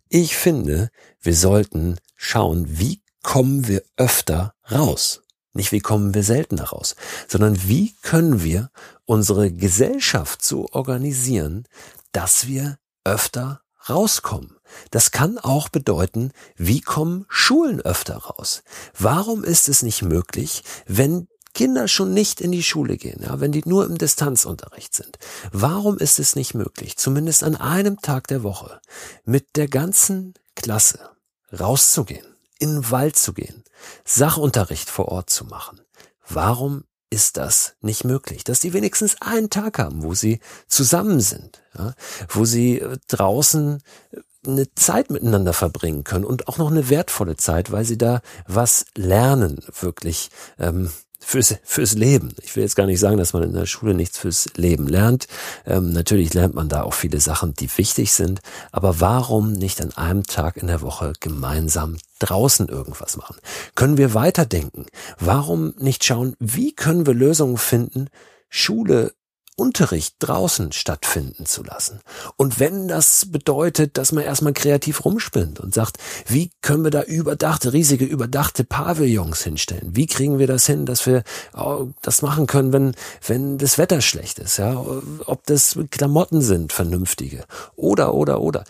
Ich 0.08 0.38
finde, 0.38 0.90
wir 1.22 1.36
sollten 1.36 2.00
schauen, 2.16 2.66
wie 2.80 3.04
kommen 3.22 3.68
wir 3.68 3.84
öfter 3.98 4.54
raus? 4.72 5.22
Nicht 5.52 5.74
wie 5.74 5.82
kommen 5.82 6.14
wir 6.14 6.24
seltener 6.24 6.70
raus, 6.70 6.96
sondern 7.28 7.68
wie 7.68 7.94
können 8.02 8.42
wir 8.42 8.72
unsere 9.04 9.52
Gesellschaft 9.52 10.44
so 10.44 10.68
organisieren, 10.72 11.68
dass 12.14 12.48
wir 12.48 12.78
öfter 13.04 13.62
rauskommen. 13.90 14.58
Das 14.92 15.12
kann 15.12 15.38
auch 15.38 15.70
bedeuten, 15.70 16.32
wie 16.56 16.82
kommen 16.82 17.26
Schulen 17.28 17.82
öfter 17.82 18.18
raus? 18.18 18.64
Warum 18.98 19.44
ist 19.44 19.70
es 19.70 19.84
nicht 19.84 20.02
möglich, 20.02 20.64
wenn 20.88 21.28
Kinder 21.56 21.88
schon 21.88 22.14
nicht 22.14 22.42
in 22.42 22.52
die 22.52 22.62
Schule 22.62 22.98
gehen, 22.98 23.24
ja, 23.24 23.40
wenn 23.40 23.52
die 23.52 23.64
nur 23.66 23.86
im 23.86 23.98
Distanzunterricht 23.98 24.94
sind, 24.94 25.18
warum 25.52 25.98
ist 25.98 26.20
es 26.20 26.36
nicht 26.36 26.54
möglich, 26.54 26.98
zumindest 26.98 27.44
an 27.44 27.56
einem 27.56 28.00
Tag 28.02 28.28
der 28.28 28.44
Woche 28.44 28.80
mit 29.24 29.56
der 29.56 29.68
ganzen 29.68 30.36
Klasse 30.56 31.00
rauszugehen, 31.58 32.28
in 32.60 32.74
den 32.74 32.92
Wald 32.92 33.16
zu 33.16 33.34
gehen, 33.34 33.64
Sachunterricht 34.04 34.90
vor 34.90 35.08
Ort 35.08 35.30
zu 35.32 35.46
machen? 35.46 35.82
Warum 36.28 36.84
ist 37.10 37.38
das 37.38 37.76
nicht 37.82 38.04
möglich, 38.04 38.44
dass 38.44 38.60
die 38.60 38.74
wenigstens 38.74 39.22
einen 39.22 39.50
Tag 39.50 39.80
haben, 39.80 40.04
wo 40.04 40.14
sie 40.14 40.40
zusammen 40.68 41.22
sind, 41.22 41.64
ja, 41.78 41.94
wo 42.28 42.44
sie 42.44 42.80
äh, 42.82 42.98
draußen 43.08 43.82
äh, 44.12 44.20
eine 44.46 44.74
Zeit 44.76 45.10
miteinander 45.10 45.54
verbringen 45.54 46.04
können 46.04 46.26
und 46.26 46.48
auch 46.48 46.58
noch 46.58 46.70
eine 46.70 46.90
wertvolle 46.90 47.38
Zeit, 47.38 47.72
weil 47.72 47.86
sie 47.86 47.98
da 47.98 48.22
was 48.48 48.86
lernen, 48.96 49.60
wirklich 49.80 50.30
ähm, 50.60 50.92
fürs, 51.20 51.56
fürs 51.64 51.94
Leben. 51.94 52.34
Ich 52.42 52.56
will 52.56 52.64
jetzt 52.64 52.76
gar 52.76 52.86
nicht 52.86 53.00
sagen, 53.00 53.18
dass 53.18 53.34
man 53.34 53.44
in 53.44 53.54
der 53.54 53.66
Schule 53.66 53.94
nichts 53.94 54.18
fürs 54.18 54.50
Leben 54.56 54.88
lernt. 54.88 55.28
Ähm, 55.66 55.92
natürlich 55.92 56.34
lernt 56.34 56.56
man 56.56 56.70
da 56.70 56.84
auch 56.84 56.94
viele 56.94 57.20
Sachen, 57.20 57.54
die 57.54 57.70
wichtig 57.78 58.14
sind. 58.14 58.42
Aber 58.72 59.00
warum 59.00 59.52
nicht 59.52 59.82
an 59.82 59.96
einem 59.96 60.24
Tag 60.24 60.58
in 60.58 60.68
der 60.68 60.82
Woche 60.82 61.14
gemeinsam 61.20 61.98
draußen 62.20 62.68
irgendwas 62.68 63.18
machen? 63.18 63.38
Können 63.76 63.98
wir 63.98 64.14
weiterdenken? 64.14 64.86
Warum 65.20 65.74
nicht 65.78 66.04
schauen, 66.04 66.36
wie 66.40 66.74
können 66.74 67.06
wir 67.06 67.14
Lösungen 67.14 67.58
finden, 67.58 68.10
Schule 68.50 69.14
Unterricht 69.58 70.16
draußen 70.20 70.72
stattfinden 70.74 71.46
zu 71.46 71.64
lassen. 71.64 72.02
Und 72.36 72.60
wenn 72.60 72.88
das 72.88 73.28
bedeutet, 73.32 73.98
dass 73.98 74.12
man 74.12 74.24
erstmal 74.24 74.54
kreativ 74.54 75.06
rumspinnt 75.06 75.60
und 75.60 75.74
sagt, 75.74 75.98
wie 76.28 76.52
können 76.62 76.84
wir 76.84 76.92
da 76.92 77.04
überdachte, 77.04 77.72
riesige 77.72 78.06
überdachte 78.06 78.66
Pavillons 78.66 79.44
hinstellen? 79.44 79.96
Wie 79.96 80.08
kriegen 80.08 80.40
wir 80.40 80.48
das 80.48 80.66
hin, 80.66 80.86
dass 80.86 81.06
wir 81.06 81.24
das 82.02 82.22
machen 82.22 82.48
können, 82.48 82.74
wenn, 82.74 82.96
wenn 83.26 83.58
das 83.58 83.78
Wetter 83.78 84.02
schlecht 84.02 84.40
ist? 84.40 84.58
Ja, 84.58 84.84
ob 85.26 85.46
das 85.46 85.78
Klamotten 85.90 86.42
sind, 86.42 86.74
vernünftige. 86.74 87.46
Oder, 87.76 88.14
oder, 88.14 88.42
oder. 88.42 88.66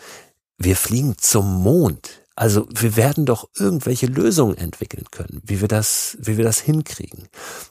Wir 0.58 0.76
fliegen 0.76 1.16
zum 1.18 1.62
Mond. 1.62 2.22
Also 2.38 2.68
wir 2.68 2.96
werden 2.96 3.24
doch 3.24 3.48
irgendwelche 3.58 4.06
Lösungen 4.06 4.58
entwickeln 4.58 5.06
können, 5.10 5.40
wie 5.44 5.62
wir 5.62 5.68
das, 5.68 6.18
wie 6.20 6.36
wir 6.36 6.44
das 6.44 6.60
hinkriegen. 6.60 7.28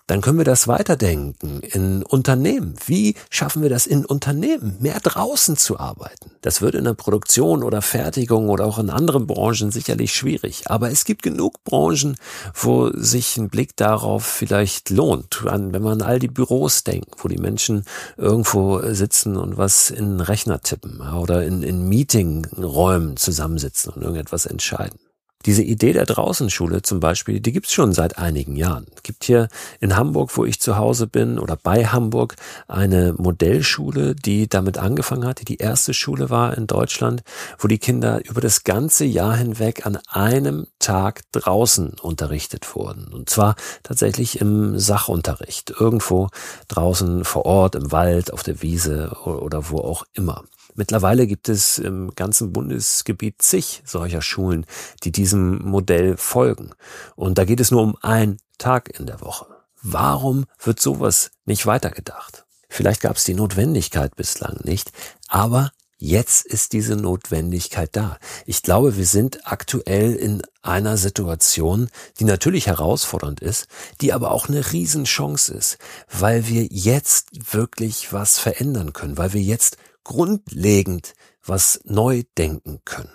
Dann 0.08 0.22
können 0.22 0.40
wir 0.40 0.46
das 0.46 0.68
weiterdenken 0.68 1.62
in 1.62 2.02
Unternehmen. 2.02 2.74
Wie 2.88 3.14
schaffen 3.30 3.62
wir 3.62 3.70
das 3.70 3.86
in 3.86 4.06
Unternehmen, 4.06 4.78
mehr 4.80 5.00
draußen 5.00 5.56
zu 5.56 5.80
arbeiten? 5.80 6.32
Das 6.42 6.64
wird 6.64 6.74
in 6.74 6.86
der 6.86 6.96
Produktion 6.96 7.62
oder 7.62 7.84
Fertigung 7.84 8.50
oder 8.50 8.66
auch 8.66 8.80
in 8.80 8.90
anderen 8.90 9.28
Branchen 9.28 9.70
sicherlich 9.70 10.14
schwierig. 10.16 10.64
Aber 10.66 10.90
es 10.90 11.06
gibt 11.06 11.22
genug 11.22 11.64
Branchen, 11.64 12.16
wo 12.56 12.90
sich 12.90 13.38
ein 13.38 13.50
Blick 13.50 13.76
darauf 13.78 14.26
vielleicht 14.26 14.90
lohnt. 14.90 15.44
Wenn 15.44 15.82
man 15.82 16.02
an 16.02 16.02
all 16.02 16.18
die 16.18 16.28
Büros 16.28 16.84
denkt, 16.84 17.24
wo 17.24 17.28
die 17.28 17.38
Menschen 17.38 17.84
irgendwo 18.18 18.82
sitzen 18.94 19.38
und 19.38 19.58
was 19.58 19.92
in 19.92 20.22
Rechner 20.22 20.60
tippen 20.62 21.02
oder 21.02 21.44
in, 21.44 21.62
in 21.62 21.88
Meetingräumen 21.88 23.16
zusammensitzen 23.18 23.94
und 23.94 24.02
irgendetwas 24.02 24.48
entscheiden. 24.56 25.00
Diese 25.46 25.62
Idee 25.62 25.94
der 25.94 26.06
Draußenschule 26.06 26.82
zum 26.82 27.00
Beispiel, 27.00 27.40
die 27.40 27.52
gibt's 27.52 27.72
schon 27.72 27.94
seit 27.94 28.18
einigen 28.18 28.56
Jahren. 28.56 28.88
Es 28.96 29.04
gibt 29.04 29.24
hier 29.24 29.48
in 29.80 29.96
Hamburg, 29.96 30.36
wo 30.36 30.44
ich 30.44 30.60
zu 30.60 30.78
Hause 30.78 31.06
bin, 31.06 31.38
oder 31.38 31.56
bei 31.56 31.86
Hamburg 31.86 32.36
eine 32.68 33.14
Modellschule, 33.16 34.16
die 34.16 34.50
damit 34.50 34.80
angefangen 34.80 35.26
hat, 35.26 35.42
die 35.42 35.46
die 35.46 35.58
erste 35.58 35.94
Schule 35.94 36.32
war 36.32 36.58
in 36.58 36.66
Deutschland, 36.66 37.22
wo 37.60 37.68
die 37.68 37.78
Kinder 37.78 38.28
über 38.28 38.42
das 38.42 38.64
ganze 38.64 39.06
Jahr 39.06 39.38
hinweg 39.38 39.86
an 39.86 40.00
einem 40.08 40.66
Tag 40.80 41.22
draußen 41.32 41.94
unterrichtet 42.02 42.76
wurden. 42.76 43.14
Und 43.14 43.30
zwar 43.30 43.56
tatsächlich 43.84 44.42
im 44.42 44.80
Sachunterricht, 44.80 45.70
irgendwo 45.80 46.30
draußen 46.70 47.24
vor 47.24 47.46
Ort, 47.46 47.76
im 47.76 47.92
Wald, 47.92 48.34
auf 48.34 48.42
der 48.42 48.64
Wiese 48.64 49.16
oder 49.26 49.70
wo 49.70 49.78
auch 49.78 50.06
immer. 50.14 50.44
Mittlerweile 50.76 51.26
gibt 51.26 51.50
es 51.50 51.80
im 51.80 52.14
ganzen 52.16 52.52
Bundesgebiet 52.52 53.42
zig 53.42 53.82
solcher 53.86 54.22
Schulen, 54.22 54.66
die 55.04 55.12
diesem 55.12 55.60
Modell 55.60 56.18
folgen. 56.18 56.72
Und 57.16 57.38
da 57.38 57.46
geht 57.46 57.62
es 57.62 57.72
nur 57.72 57.82
um 57.82 57.98
einen 58.02 58.40
Tag 58.58 58.90
in 59.00 59.06
der 59.06 59.22
Woche. 59.22 59.48
Warum 59.82 60.46
wird 60.62 60.80
sowas 60.80 61.32
nicht 61.46 61.66
weitergedacht? 61.66 62.46
Vielleicht 62.68 63.02
gab 63.02 63.16
es 63.16 63.24
die 63.24 63.34
Notwendigkeit 63.36 64.16
bislang 64.16 64.60
nicht, 64.64 64.92
aber 65.28 65.72
Jetzt 65.98 66.46
ist 66.46 66.74
diese 66.74 66.98
Notwendigkeit 66.98 67.90
da. 67.94 68.20
Ich 68.46 68.64
glaube, 68.64 68.98
wir 68.98 69.06
sind 69.06 69.48
aktuell 69.48 70.14
in 70.14 70.42
einer 70.62 70.98
Situation, 70.98 71.90
die 72.20 72.26
natürlich 72.26 72.68
herausfordernd 72.68 73.40
ist, 73.40 73.68
die 74.02 74.12
aber 74.12 74.32
auch 74.32 74.50
eine 74.50 74.74
Riesenchance 74.74 75.54
ist, 75.54 75.78
weil 76.12 76.48
wir 76.48 76.68
jetzt 76.70 77.54
wirklich 77.54 78.12
was 78.12 78.38
verändern 78.38 78.92
können, 78.92 79.18
weil 79.18 79.32
wir 79.32 79.42
jetzt 79.42 79.78
grundlegend 80.06 81.14
was 81.44 81.82
neu 81.84 82.24
denken 82.38 82.80
können. 82.86 83.10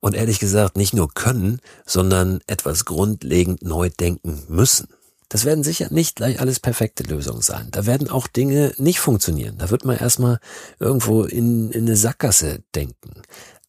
Und 0.00 0.14
ehrlich 0.14 0.38
gesagt 0.38 0.76
nicht 0.76 0.94
nur 0.94 1.12
können, 1.12 1.60
sondern 1.84 2.40
etwas 2.46 2.86
grundlegend 2.86 3.62
neu 3.62 3.90
denken 3.90 4.42
müssen. 4.48 4.88
Das 5.28 5.44
werden 5.44 5.64
sicher 5.64 5.88
nicht 5.90 6.16
gleich 6.16 6.40
alles 6.40 6.60
perfekte 6.60 7.02
Lösungen 7.02 7.42
sein. 7.42 7.68
Da 7.72 7.84
werden 7.84 8.08
auch 8.08 8.28
Dinge 8.28 8.72
nicht 8.78 9.00
funktionieren. 9.00 9.58
Da 9.58 9.70
wird 9.70 9.84
man 9.84 9.96
erstmal 9.96 10.38
irgendwo 10.78 11.24
in, 11.24 11.70
in 11.72 11.86
eine 11.86 11.96
Sackgasse 11.96 12.62
denken. 12.74 13.22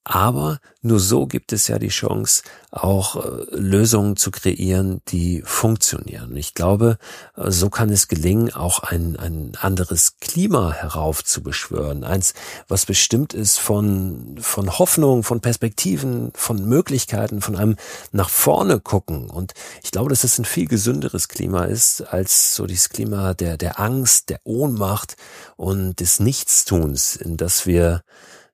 Aber 0.09 0.61
nur 0.81 1.01
so 1.01 1.27
gibt 1.27 1.51
es 1.51 1.67
ja 1.67 1.79
die 1.79 1.89
Chance, 1.89 2.43
auch 2.71 3.17
äh, 3.17 3.45
Lösungen 3.51 4.15
zu 4.15 4.31
kreieren, 4.31 5.01
die 5.09 5.43
funktionieren. 5.45 6.33
Ich 6.37 6.53
glaube, 6.53 6.97
äh, 7.35 7.51
so 7.51 7.69
kann 7.69 7.89
es 7.89 8.07
gelingen, 8.07 8.53
auch 8.53 8.79
ein, 8.79 9.17
ein 9.17 9.57
anderes 9.59 10.13
Klima 10.21 10.71
heraufzubeschwören. 10.71 12.05
Eins, 12.05 12.35
was 12.69 12.85
bestimmt 12.85 13.33
ist 13.33 13.59
von, 13.59 14.37
von 14.39 14.79
Hoffnung, 14.79 15.23
von 15.23 15.41
Perspektiven, 15.41 16.31
von 16.35 16.63
Möglichkeiten, 16.63 17.41
von 17.41 17.57
einem 17.57 17.75
nach 18.13 18.29
vorne 18.29 18.79
gucken. 18.79 19.29
Und 19.29 19.55
ich 19.83 19.91
glaube, 19.91 20.09
dass 20.09 20.23
es 20.23 20.39
ein 20.39 20.45
viel 20.45 20.69
gesünderes 20.69 21.27
Klima 21.27 21.65
ist, 21.65 21.99
als 21.99 22.55
so 22.55 22.65
dieses 22.65 22.87
Klima 22.87 23.33
der, 23.33 23.57
der 23.57 23.77
Angst, 23.81 24.29
der 24.29 24.39
Ohnmacht 24.45 25.17
und 25.57 25.99
des 25.99 26.21
Nichtstuns, 26.21 27.17
in 27.17 27.35
das 27.35 27.65
wir 27.65 28.03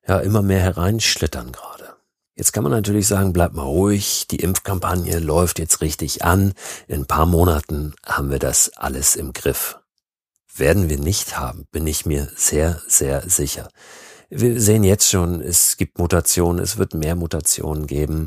ja 0.06 0.18
immer 0.20 0.42
mehr 0.42 0.60
hereinschlittern 0.60 1.52
gerade. 1.52 1.96
Jetzt 2.36 2.52
kann 2.52 2.64
man 2.64 2.72
natürlich 2.72 3.06
sagen, 3.06 3.32
bleibt 3.32 3.54
mal 3.54 3.62
ruhig, 3.62 4.26
die 4.28 4.40
Impfkampagne 4.40 5.20
läuft 5.20 5.60
jetzt 5.60 5.80
richtig 5.80 6.24
an, 6.24 6.52
in 6.88 7.02
ein 7.02 7.06
paar 7.06 7.26
Monaten 7.26 7.94
haben 8.04 8.30
wir 8.30 8.40
das 8.40 8.70
alles 8.76 9.14
im 9.14 9.32
Griff. 9.32 9.78
Werden 10.56 10.88
wir 10.88 10.98
nicht 10.98 11.38
haben, 11.38 11.66
bin 11.70 11.86
ich 11.86 12.06
mir 12.06 12.28
sehr, 12.34 12.80
sehr 12.88 13.28
sicher. 13.28 13.68
Wir 14.30 14.60
sehen 14.60 14.82
jetzt 14.82 15.08
schon, 15.10 15.40
es 15.40 15.76
gibt 15.76 15.98
Mutationen, 16.00 16.60
es 16.60 16.76
wird 16.76 16.94
mehr 16.94 17.14
Mutationen 17.14 17.86
geben. 17.86 18.26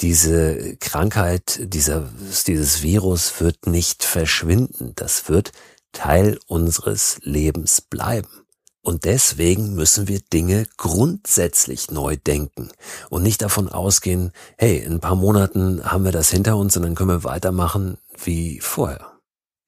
Diese 0.00 0.76
Krankheit, 0.76 1.60
dieser, 1.62 2.10
dieses 2.46 2.82
Virus 2.82 3.40
wird 3.40 3.66
nicht 3.66 4.04
verschwinden. 4.04 4.92
Das 4.96 5.30
wird 5.30 5.52
Teil 5.92 6.38
unseres 6.46 7.20
Lebens 7.22 7.80
bleiben. 7.80 8.45
Und 8.86 9.04
deswegen 9.04 9.74
müssen 9.74 10.06
wir 10.06 10.20
Dinge 10.20 10.64
grundsätzlich 10.76 11.90
neu 11.90 12.16
denken 12.16 12.70
und 13.10 13.24
nicht 13.24 13.42
davon 13.42 13.68
ausgehen, 13.68 14.30
hey, 14.58 14.78
in 14.78 14.92
ein 14.92 15.00
paar 15.00 15.16
Monaten 15.16 15.82
haben 15.84 16.04
wir 16.04 16.12
das 16.12 16.30
hinter 16.30 16.56
uns 16.56 16.76
und 16.76 16.84
dann 16.84 16.94
können 16.94 17.10
wir 17.10 17.24
weitermachen 17.24 17.98
wie 18.22 18.60
vorher. 18.60 19.18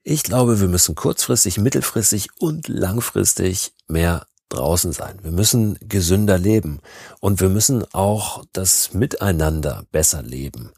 Ich 0.05 0.23
glaube, 0.23 0.61
wir 0.61 0.69
müssen 0.69 0.95
kurzfristig, 0.95 1.59
mittelfristig 1.59 2.29
und 2.39 2.69
langfristig 2.69 3.73
mehr 3.89 4.25
draußen 4.51 4.93
sein. 4.93 5.19
Wir 5.23 5.33
müssen 5.33 5.77
gesünder 5.81 6.39
leben 6.39 6.79
und 7.19 7.41
wir 7.41 7.49
müssen 7.49 7.85
auch 7.93 8.45
das 8.53 8.95
Miteinander 8.95 9.83
besser 9.91 10.23
leben. 10.23 10.71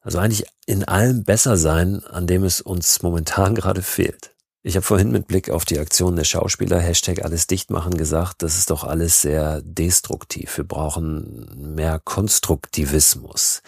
Also 0.00 0.20
eigentlich 0.20 0.46
in 0.64 0.84
allem 0.84 1.24
besser 1.24 1.58
sein, 1.58 2.02
an 2.06 2.26
dem 2.26 2.44
es 2.44 2.62
uns 2.62 3.02
momentan 3.02 3.54
gerade 3.54 3.82
fehlt. 3.82 4.33
Ich 4.66 4.76
habe 4.76 4.82
vorhin 4.82 5.10
mit 5.10 5.28
Blick 5.28 5.50
auf 5.50 5.66
die 5.66 5.78
Aktion 5.78 6.16
der 6.16 6.24
Schauspieler 6.24 6.80
Hashtag 6.80 7.22
alles 7.22 7.46
dicht 7.46 7.68
machen 7.68 7.98
gesagt, 7.98 8.42
das 8.42 8.56
ist 8.56 8.70
doch 8.70 8.82
alles 8.82 9.20
sehr 9.20 9.60
destruktiv. 9.60 10.56
Wir 10.56 10.64
brauchen 10.64 11.74
mehr 11.74 12.00
Konstruktivismus. 12.02 13.60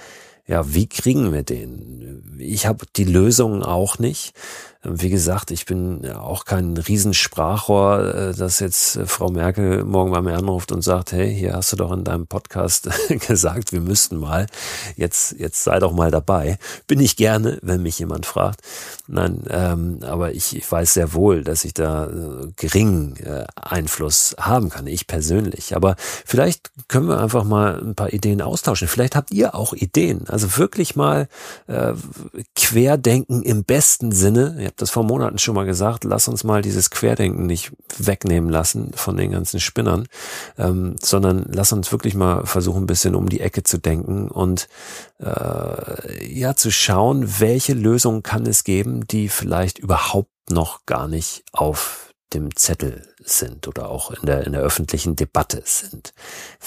Ja, 0.47 0.73
wie 0.73 0.87
kriegen 0.87 1.35
wir 1.35 1.43
den? 1.43 2.39
Ich 2.39 2.65
habe 2.65 2.87
die 2.97 3.05
Lösungen 3.05 3.63
auch 3.63 3.99
nicht. 3.99 4.33
Wie 4.89 5.11
gesagt, 5.11 5.51
ich 5.51 5.67
bin 5.67 6.09
auch 6.13 6.45
kein 6.45 6.77
Riesensprachrohr, 6.77 8.15
äh, 8.15 8.35
dass 8.35 8.61
jetzt 8.61 8.97
äh, 8.97 9.07
Frau 9.07 9.31
Merkel 9.31 9.85
morgen 9.85 10.13
bei 10.13 10.23
mir 10.23 10.37
anruft 10.37 10.71
und 10.71 10.83
sagt, 10.83 11.13
hey, 11.13 11.35
hier 11.35 11.55
hast 11.55 11.73
du 11.73 11.77
doch 11.77 11.91
in 11.91 12.05
deinem 12.05 12.27
Podcast 12.29 12.89
gesagt, 13.27 13.73
wir 13.73 13.81
müssten 13.81 14.17
mal. 14.17 14.47
Jetzt, 14.97 15.35
jetzt 15.39 15.65
sei 15.65 15.81
doch 15.81 15.93
mal 15.93 16.11
dabei. 16.11 16.59
Bin 16.87 17.01
ich 17.01 17.17
gerne, 17.17 17.59
wenn 17.63 17.83
mich 17.83 17.99
jemand 17.99 18.27
fragt. 18.27 18.61
Nein, 19.09 19.43
ähm, 19.51 19.99
aber 20.03 20.33
ich, 20.33 20.57
ich 20.57 20.71
weiß 20.71 20.95
sehr 20.95 21.13
wohl, 21.15 21.43
dass 21.43 21.65
ich 21.65 21.75
da 21.75 22.07
äh, 22.07 22.49
geringen 22.57 23.15
Einfluss 23.57 24.37
haben 24.39 24.69
kann, 24.69 24.87
ich 24.87 25.07
persönlich. 25.07 25.75
Aber 25.75 25.97
vielleicht 25.99 26.71
können 26.89 27.09
wir 27.09 27.21
einfach 27.21 27.45
mal 27.45 27.81
ein 27.81 27.95
paar 27.95 28.13
Ideen 28.13 28.43
austauschen. 28.43 28.89
Vielleicht 28.89 29.17
habt 29.17 29.33
ihr 29.33 29.55
auch 29.55 29.73
Ideen. 29.73 30.29
Also 30.29 30.57
wirklich 30.59 30.97
mal 30.97 31.29
äh, 31.67 31.95
querdenken 32.55 33.43
im 33.43 33.65
besten 33.65 34.13
Sinne 34.13 34.57
das 34.77 34.91
vor 34.91 35.03
Monaten 35.05 35.39
schon 35.39 35.55
mal 35.55 35.65
gesagt, 35.65 36.05
lass 36.05 36.29
uns 36.29 36.45
mal 36.45 36.63
dieses 36.63 36.91
Querdenken 36.91 37.47
nicht 37.47 37.73
wegnehmen 37.99 38.51
lassen 38.51 38.93
von 38.95 39.17
den 39.17 39.33
ganzen 39.33 39.61
Spinnern, 39.61 40.07
ähm, 40.59 40.97
sondern 41.01 41.47
lass 41.49 41.73
uns 41.73 41.91
wirklich 41.93 42.15
mal 42.15 42.47
versuchen, 42.47 42.85
ein 42.85 42.87
bisschen 42.87 43.15
um 43.15 43.29
die 43.29 43.41
Ecke 43.41 43.63
zu 43.63 43.79
denken 43.79 44.29
und 44.29 44.69
äh, 45.19 46.33
ja 46.33 46.55
zu 46.55 46.71
schauen, 46.71 47.41
welche 47.41 47.75
Lösungen 47.75 48.23
kann 48.23 48.47
es 48.47 48.65
geben, 48.65 49.07
die 49.07 49.29
vielleicht 49.29 49.79
überhaupt 49.79 50.31
noch 50.51 50.87
gar 50.87 51.09
nicht 51.09 51.45
auf 51.53 52.15
dem 52.35 52.55
Zettel 52.57 53.07
sind 53.25 53.69
oder 53.69 53.89
auch 53.89 54.11
in 54.11 54.27
der, 54.27 54.47
in 54.47 54.53
der 54.53 54.61
öffentlichen 54.61 55.15
Debatte 55.15 55.63
sind. 55.65 56.13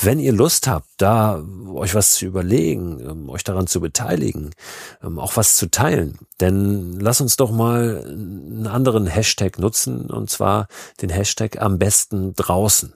Wenn 0.02 0.20
ihr 0.20 0.32
Lust 0.32 0.68
habt, 0.68 0.88
da 0.98 1.44
euch 1.74 1.96
was 1.96 2.14
zu 2.14 2.26
überlegen, 2.26 3.00
ähm, 3.02 3.30
euch 3.30 3.44
daran 3.44 3.68
zu 3.68 3.82
beteiligen, 3.82 4.52
ähm, 5.04 5.20
auch 5.20 5.36
was 5.36 5.58
zu 5.58 5.70
teilen, 5.70 6.18
denn 6.40 6.94
lass 7.00 7.20
uns 7.20 7.36
doch 7.36 7.52
mal 7.52 8.04
einen 8.06 8.68
anderen 8.68 9.06
Hashtag 9.06 9.60
nutzen 9.60 10.10
und 10.10 10.30
zwar 10.30 10.68
den 11.02 11.10
Hashtag 11.10 11.62
am 11.62 11.78
besten 11.78 12.34
draußen. 12.36 12.94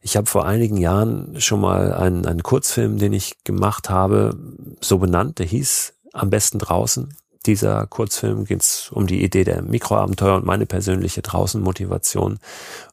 Ich 0.00 0.16
habe 0.16 0.26
vor 0.26 0.46
einigen 0.46 0.78
Jahren 0.78 1.40
schon 1.40 1.60
mal 1.60 1.92
einen, 1.92 2.24
einen 2.26 2.42
Kurzfilm, 2.42 2.98
den 2.98 3.12
ich 3.12 3.44
gemacht 3.44 3.90
habe, 3.90 4.38
so 4.80 4.98
benannt, 4.98 5.38
der 5.38 5.46
hieß 5.46 5.92
am 6.12 6.30
besten 6.30 6.58
draußen 6.58 7.14
dieser 7.46 7.86
Kurzfilm 7.86 8.44
geht 8.44 8.62
es 8.62 8.90
um 8.90 9.06
die 9.06 9.22
Idee 9.22 9.44
der 9.44 9.62
Mikroabenteuer 9.62 10.36
und 10.36 10.46
meine 10.46 10.66
persönliche 10.66 11.22
Draußenmotivation. 11.22 12.38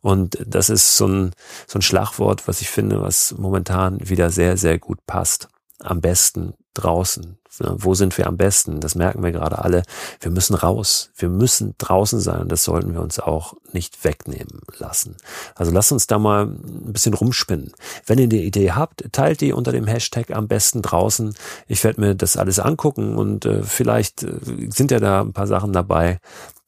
Und 0.01 0.37
das 0.45 0.69
ist 0.69 0.97
so 0.97 1.07
ein, 1.07 1.31
so 1.67 1.79
ein 1.79 1.81
Schlagwort, 1.81 2.47
was 2.47 2.61
ich 2.61 2.69
finde, 2.69 3.01
was 3.01 3.35
momentan 3.37 3.97
wieder 4.07 4.29
sehr, 4.29 4.57
sehr 4.57 4.79
gut 4.79 4.99
passt. 5.05 5.49
Am 5.79 6.01
besten 6.01 6.53
draußen. 6.73 7.37
Wo 7.59 7.93
sind 7.93 8.17
wir 8.17 8.25
am 8.25 8.37
besten? 8.37 8.79
Das 8.79 8.95
merken 8.95 9.21
wir 9.21 9.31
gerade 9.31 9.59
alle. 9.59 9.83
Wir 10.19 10.31
müssen 10.31 10.55
raus. 10.55 11.11
Wir 11.15 11.29
müssen 11.29 11.75
draußen 11.77 12.19
sein. 12.19 12.47
Das 12.47 12.63
sollten 12.63 12.93
wir 12.93 13.01
uns 13.01 13.19
auch 13.19 13.53
nicht 13.71 14.03
wegnehmen 14.03 14.61
lassen. 14.79 15.15
Also 15.53 15.71
lasst 15.71 15.91
uns 15.91 16.07
da 16.07 16.17
mal 16.17 16.45
ein 16.45 16.93
bisschen 16.93 17.13
rumspinnen. 17.13 17.71
Wenn 18.07 18.17
ihr 18.17 18.27
die 18.27 18.43
Idee 18.43 18.71
habt, 18.71 19.03
teilt 19.11 19.41
die 19.41 19.53
unter 19.53 19.71
dem 19.71 19.85
Hashtag 19.85 20.31
am 20.31 20.47
besten 20.47 20.81
draußen. 20.81 21.35
Ich 21.67 21.83
werde 21.83 22.01
mir 22.01 22.15
das 22.15 22.37
alles 22.37 22.57
angucken 22.57 23.15
und 23.15 23.45
äh, 23.45 23.61
vielleicht 23.61 24.23
äh, 24.23 24.33
sind 24.69 24.89
ja 24.89 24.99
da 24.99 25.21
ein 25.21 25.33
paar 25.33 25.47
Sachen 25.47 25.73
dabei, 25.73 26.19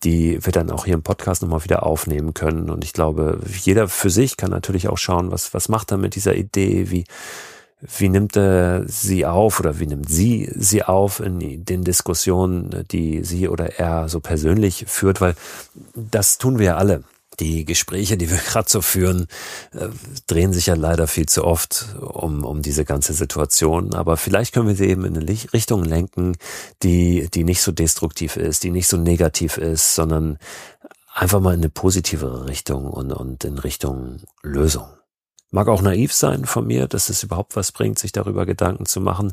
die 0.03 0.37
wir 0.45 0.53
dann 0.53 0.69
auch 0.69 0.85
hier 0.85 0.93
im 0.93 1.03
Podcast 1.03 1.41
nochmal 1.41 1.63
wieder 1.63 1.83
aufnehmen 1.83 2.35
können. 2.35 2.69
Und 2.69 2.83
ich 2.83 2.93
glaube, 2.93 3.39
jeder 3.63 3.87
für 3.87 4.11
sich 4.11 4.37
kann 4.37 4.51
natürlich 4.51 4.87
auch 4.87 4.99
schauen, 4.99 5.31
was, 5.31 5.53
was 5.55 5.67
macht 5.67 5.91
er 5.91 5.97
mit 5.97 6.13
dieser 6.13 6.35
Idee, 6.35 6.91
wie 6.91 7.05
wie 7.97 8.09
nimmt 8.09 8.35
er 8.35 8.83
sie 8.87 9.25
auf 9.25 9.59
oder 9.59 9.79
wie 9.79 9.87
nimmt 9.87 10.09
sie 10.09 10.51
sie 10.55 10.83
auf 10.83 11.19
in 11.19 11.65
den 11.65 11.83
Diskussionen, 11.83 12.85
die 12.91 13.23
sie 13.23 13.47
oder 13.47 13.79
er 13.79 14.09
so 14.09 14.19
persönlich 14.19 14.85
führt? 14.87 15.21
Weil 15.21 15.35
das 15.95 16.37
tun 16.37 16.59
wir 16.59 16.65
ja 16.65 16.77
alle. 16.77 17.03
Die 17.39 17.65
Gespräche, 17.65 18.15
die 18.15 18.29
wir 18.29 18.37
gerade 18.47 18.69
so 18.69 18.81
führen, 18.81 19.27
äh, 19.73 19.89
drehen 20.27 20.53
sich 20.53 20.67
ja 20.67 20.75
leider 20.75 21.07
viel 21.07 21.25
zu 21.25 21.43
oft 21.43 21.95
um, 21.99 22.45
um 22.45 22.61
diese 22.61 22.85
ganze 22.85 23.13
Situation. 23.13 23.93
Aber 23.93 24.17
vielleicht 24.17 24.53
können 24.53 24.67
wir 24.67 24.75
sie 24.75 24.87
eben 24.87 25.05
in 25.05 25.17
eine 25.17 25.27
Richtung 25.53 25.83
lenken, 25.83 26.37
die, 26.83 27.29
die 27.33 27.43
nicht 27.43 27.61
so 27.61 27.71
destruktiv 27.71 28.37
ist, 28.37 28.63
die 28.63 28.71
nicht 28.71 28.87
so 28.87 28.97
negativ 28.97 29.57
ist, 29.57 29.95
sondern 29.95 30.37
einfach 31.13 31.39
mal 31.39 31.53
in 31.53 31.61
eine 31.61 31.69
positivere 31.69 32.47
Richtung 32.47 32.85
und, 32.85 33.11
und 33.11 33.43
in 33.43 33.57
Richtung 33.57 34.21
Lösung. 34.41 34.85
Mag 35.51 35.67
auch 35.67 35.81
naiv 35.81 36.11
sein 36.11 36.45
von 36.45 36.67
mir, 36.67 36.87
dass 36.87 37.09
es 37.09 37.23
überhaupt 37.23 37.55
was 37.55 37.71
bringt, 37.71 37.99
sich 37.99 38.11
darüber 38.11 38.45
Gedanken 38.45 38.85
zu 38.85 38.99
machen, 38.99 39.31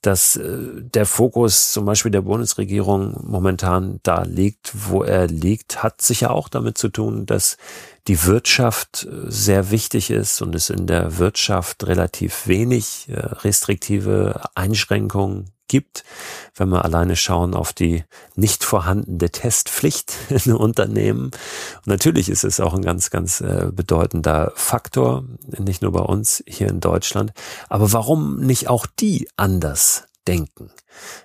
dass 0.00 0.36
äh, 0.36 0.58
der 0.76 1.04
Fokus 1.04 1.72
zum 1.72 1.84
Beispiel 1.84 2.12
der 2.12 2.22
Bundesregierung 2.22 3.20
momentan 3.24 4.00
da 4.02 4.22
liegt, 4.22 4.72
wo 4.88 5.02
er 5.02 5.26
liegt, 5.26 5.82
hat 5.82 6.00
sicher 6.00 6.30
auch 6.30 6.48
damit 6.48 6.78
zu 6.78 6.88
tun, 6.88 7.26
dass 7.26 7.56
die 8.06 8.24
Wirtschaft 8.24 9.06
äh, 9.10 9.30
sehr 9.30 9.70
wichtig 9.70 10.10
ist 10.10 10.40
und 10.40 10.54
es 10.54 10.70
in 10.70 10.86
der 10.86 11.18
Wirtschaft 11.18 11.86
relativ 11.86 12.46
wenig 12.46 13.08
äh, 13.08 13.18
restriktive 13.18 14.40
Einschränkungen 14.54 15.50
gibt, 15.68 16.04
wenn 16.54 16.70
wir 16.70 16.84
alleine 16.84 17.16
schauen 17.16 17.54
auf 17.54 17.72
die 17.72 18.04
nicht 18.34 18.64
vorhandene 18.64 19.30
Testpflicht 19.30 20.14
in 20.44 20.54
Unternehmen. 20.54 21.26
Und 21.26 21.86
natürlich 21.86 22.28
ist 22.28 22.44
es 22.44 22.60
auch 22.60 22.74
ein 22.74 22.82
ganz, 22.82 23.10
ganz 23.10 23.40
äh, 23.40 23.70
bedeutender 23.72 24.52
Faktor, 24.56 25.24
nicht 25.58 25.82
nur 25.82 25.92
bei 25.92 26.00
uns 26.00 26.42
hier 26.46 26.68
in 26.68 26.80
Deutschland. 26.80 27.32
Aber 27.68 27.92
warum 27.92 28.40
nicht 28.40 28.68
auch 28.68 28.86
die 28.86 29.28
anders 29.36 30.04
denken? 30.26 30.70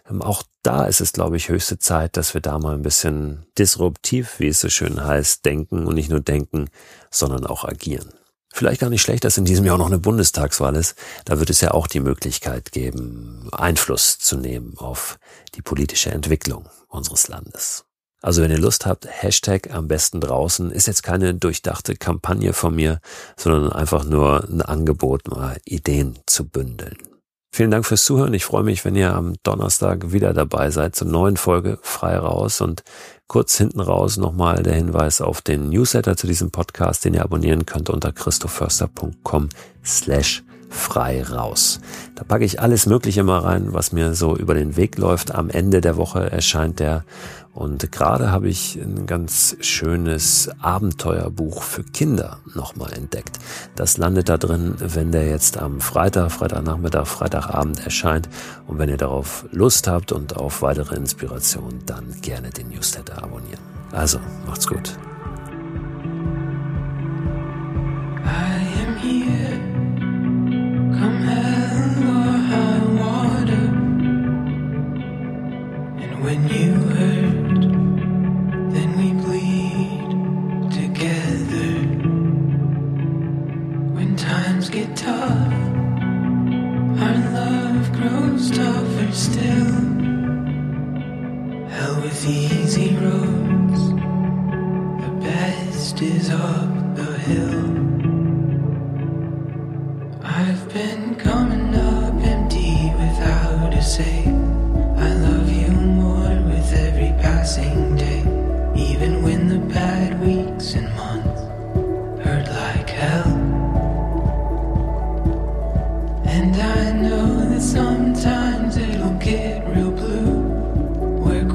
Ähm, 0.10 0.22
auch 0.22 0.44
da 0.64 0.86
ist 0.86 1.02
es, 1.02 1.12
glaube 1.12 1.38
ich, 1.38 1.50
höchste 1.50 1.78
Zeit, 1.78 2.18
dass 2.18 2.34
wir 2.34 2.42
da 2.42 2.58
mal 2.58 2.76
ein 2.76 2.84
bisschen 2.84 3.46
disruptiv, 3.58 4.40
wie 4.40 4.48
es 4.48 4.62
so 4.62 4.70
schön 4.70 5.04
heißt, 5.04 5.46
denken 5.46 5.86
und 5.86 5.96
nicht 5.96 6.10
nur 6.10 6.22
denken, 6.22 6.70
sondern 7.12 7.46
auch 7.46 7.66
agieren. 7.66 8.10
Vielleicht 8.54 8.80
gar 8.80 8.90
nicht 8.90 9.02
schlecht, 9.02 9.26
dass 9.26 9.38
in 9.38 9.46
diesem 9.46 9.66
Jahr 9.66 9.78
noch 9.78 9.88
eine 9.88 10.00
Bundestagswahl 10.00 10.76
ist. 10.76 10.96
Da 11.26 11.40
wird 11.40 11.50
es 11.50 11.60
ja 11.60 11.72
auch 11.72 11.88
die 11.88 12.00
Möglichkeit 12.00 12.72
geben, 12.72 13.50
Einfluss 13.52 14.20
zu 14.20 14.38
nehmen 14.38 14.76
auf 14.78 15.18
die 15.56 15.62
politische 15.62 16.12
Entwicklung 16.12 16.70
unseres 16.88 17.28
Landes. 17.28 17.86
Also 18.22 18.42
wenn 18.42 18.52
ihr 18.52 18.60
Lust 18.60 18.86
habt, 18.86 19.06
Hashtag 19.10 19.74
am 19.74 19.90
besten 19.90 20.22
draußen 20.22 20.72
ist 20.72 20.88
jetzt 20.88 21.04
keine 21.04 21.34
durchdachte 21.34 21.96
Kampagne 21.96 22.54
von 22.54 22.74
mir, 22.74 23.02
sondern 23.36 23.74
einfach 23.74 24.06
nur 24.06 24.48
ein 24.48 24.62
Angebot, 24.62 25.28
mal 25.28 25.58
Ideen 25.66 26.20
zu 26.26 26.48
bündeln. 26.48 27.13
Vielen 27.56 27.70
Dank 27.70 27.86
fürs 27.86 28.04
Zuhören. 28.04 28.34
Ich 28.34 28.46
freue 28.46 28.64
mich, 28.64 28.84
wenn 28.84 28.96
ihr 28.96 29.14
am 29.14 29.36
Donnerstag 29.44 30.12
wieder 30.12 30.34
dabei 30.34 30.72
seid 30.72 30.96
zur 30.96 31.08
neuen 31.08 31.38
Folge 31.38 31.78
Frei 31.84 32.18
raus 32.18 32.62
und 32.62 32.82
kurz 33.28 33.56
hinten 33.56 33.80
raus 33.80 34.18
nochmal 34.18 34.64
der 34.64 34.74
Hinweis 34.74 35.22
auf 35.22 35.44
den 35.44 35.70
Newsletter 35.70 36.18
zu 36.18 36.26
diesem 36.26 36.50
Podcast, 36.50 37.06
den 37.06 37.14
ihr 37.14 37.22
abonnieren 37.22 37.68
könnt 37.68 37.92
unter 37.92 38.12
christoförster.com 38.12 39.50
slash 39.86 40.44
frei 40.68 41.22
raus. 41.22 41.80
Da 42.16 42.24
packe 42.24 42.44
ich 42.44 42.60
alles 42.60 42.88
Mögliche 42.88 43.22
mal 43.22 43.42
rein, 43.42 43.72
was 43.72 43.92
mir 43.92 44.16
so 44.16 44.36
über 44.36 44.56
den 44.56 44.76
Weg 44.76 44.98
läuft. 44.98 45.36
Am 45.36 45.52
Ende 45.52 45.80
der 45.80 45.96
Woche 45.96 46.32
erscheint 46.32 46.80
der 46.80 47.06
und 47.54 47.92
gerade 47.92 48.32
habe 48.32 48.50
ich 48.50 48.76
ein 48.76 49.06
ganz 49.06 49.56
schönes 49.60 50.50
Abenteuerbuch 50.60 51.62
für 51.62 51.84
Kinder 51.84 52.40
nochmal 52.56 52.94
entdeckt. 52.94 53.38
Das 53.76 53.98
landet 53.98 54.30
da 54.30 54.38
drin, 54.38 54.74
wenn 54.80 55.12
der 55.12 55.28
jetzt 55.28 55.58
am 55.58 55.80
Freitag, 55.80 56.32
Freitagnachmittag, 56.32 57.06
Freitagabend 57.06 57.86
erscheint. 57.86 58.28
Und 58.68 58.80
wenn 58.80 58.90
ihr 58.90 58.98
darauf 58.98 59.46
Lust 59.52 59.88
habt 59.88 60.12
und 60.12 60.36
auf 60.36 60.64
weitere 60.64 60.96
Inspiration, 60.96 61.80
dann 61.86 62.20
gerne 62.22 62.50
den 62.50 62.70
Newsletter 62.70 63.24
abonnieren. 63.24 63.62
Also, 63.92 64.20
macht's 64.48 64.68
gut. 64.68 64.98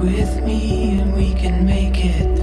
with 0.00 0.42
me 0.44 1.00
and 1.00 1.14
we 1.14 1.34
can 1.34 1.64
make 1.64 2.04
it. 2.04 2.37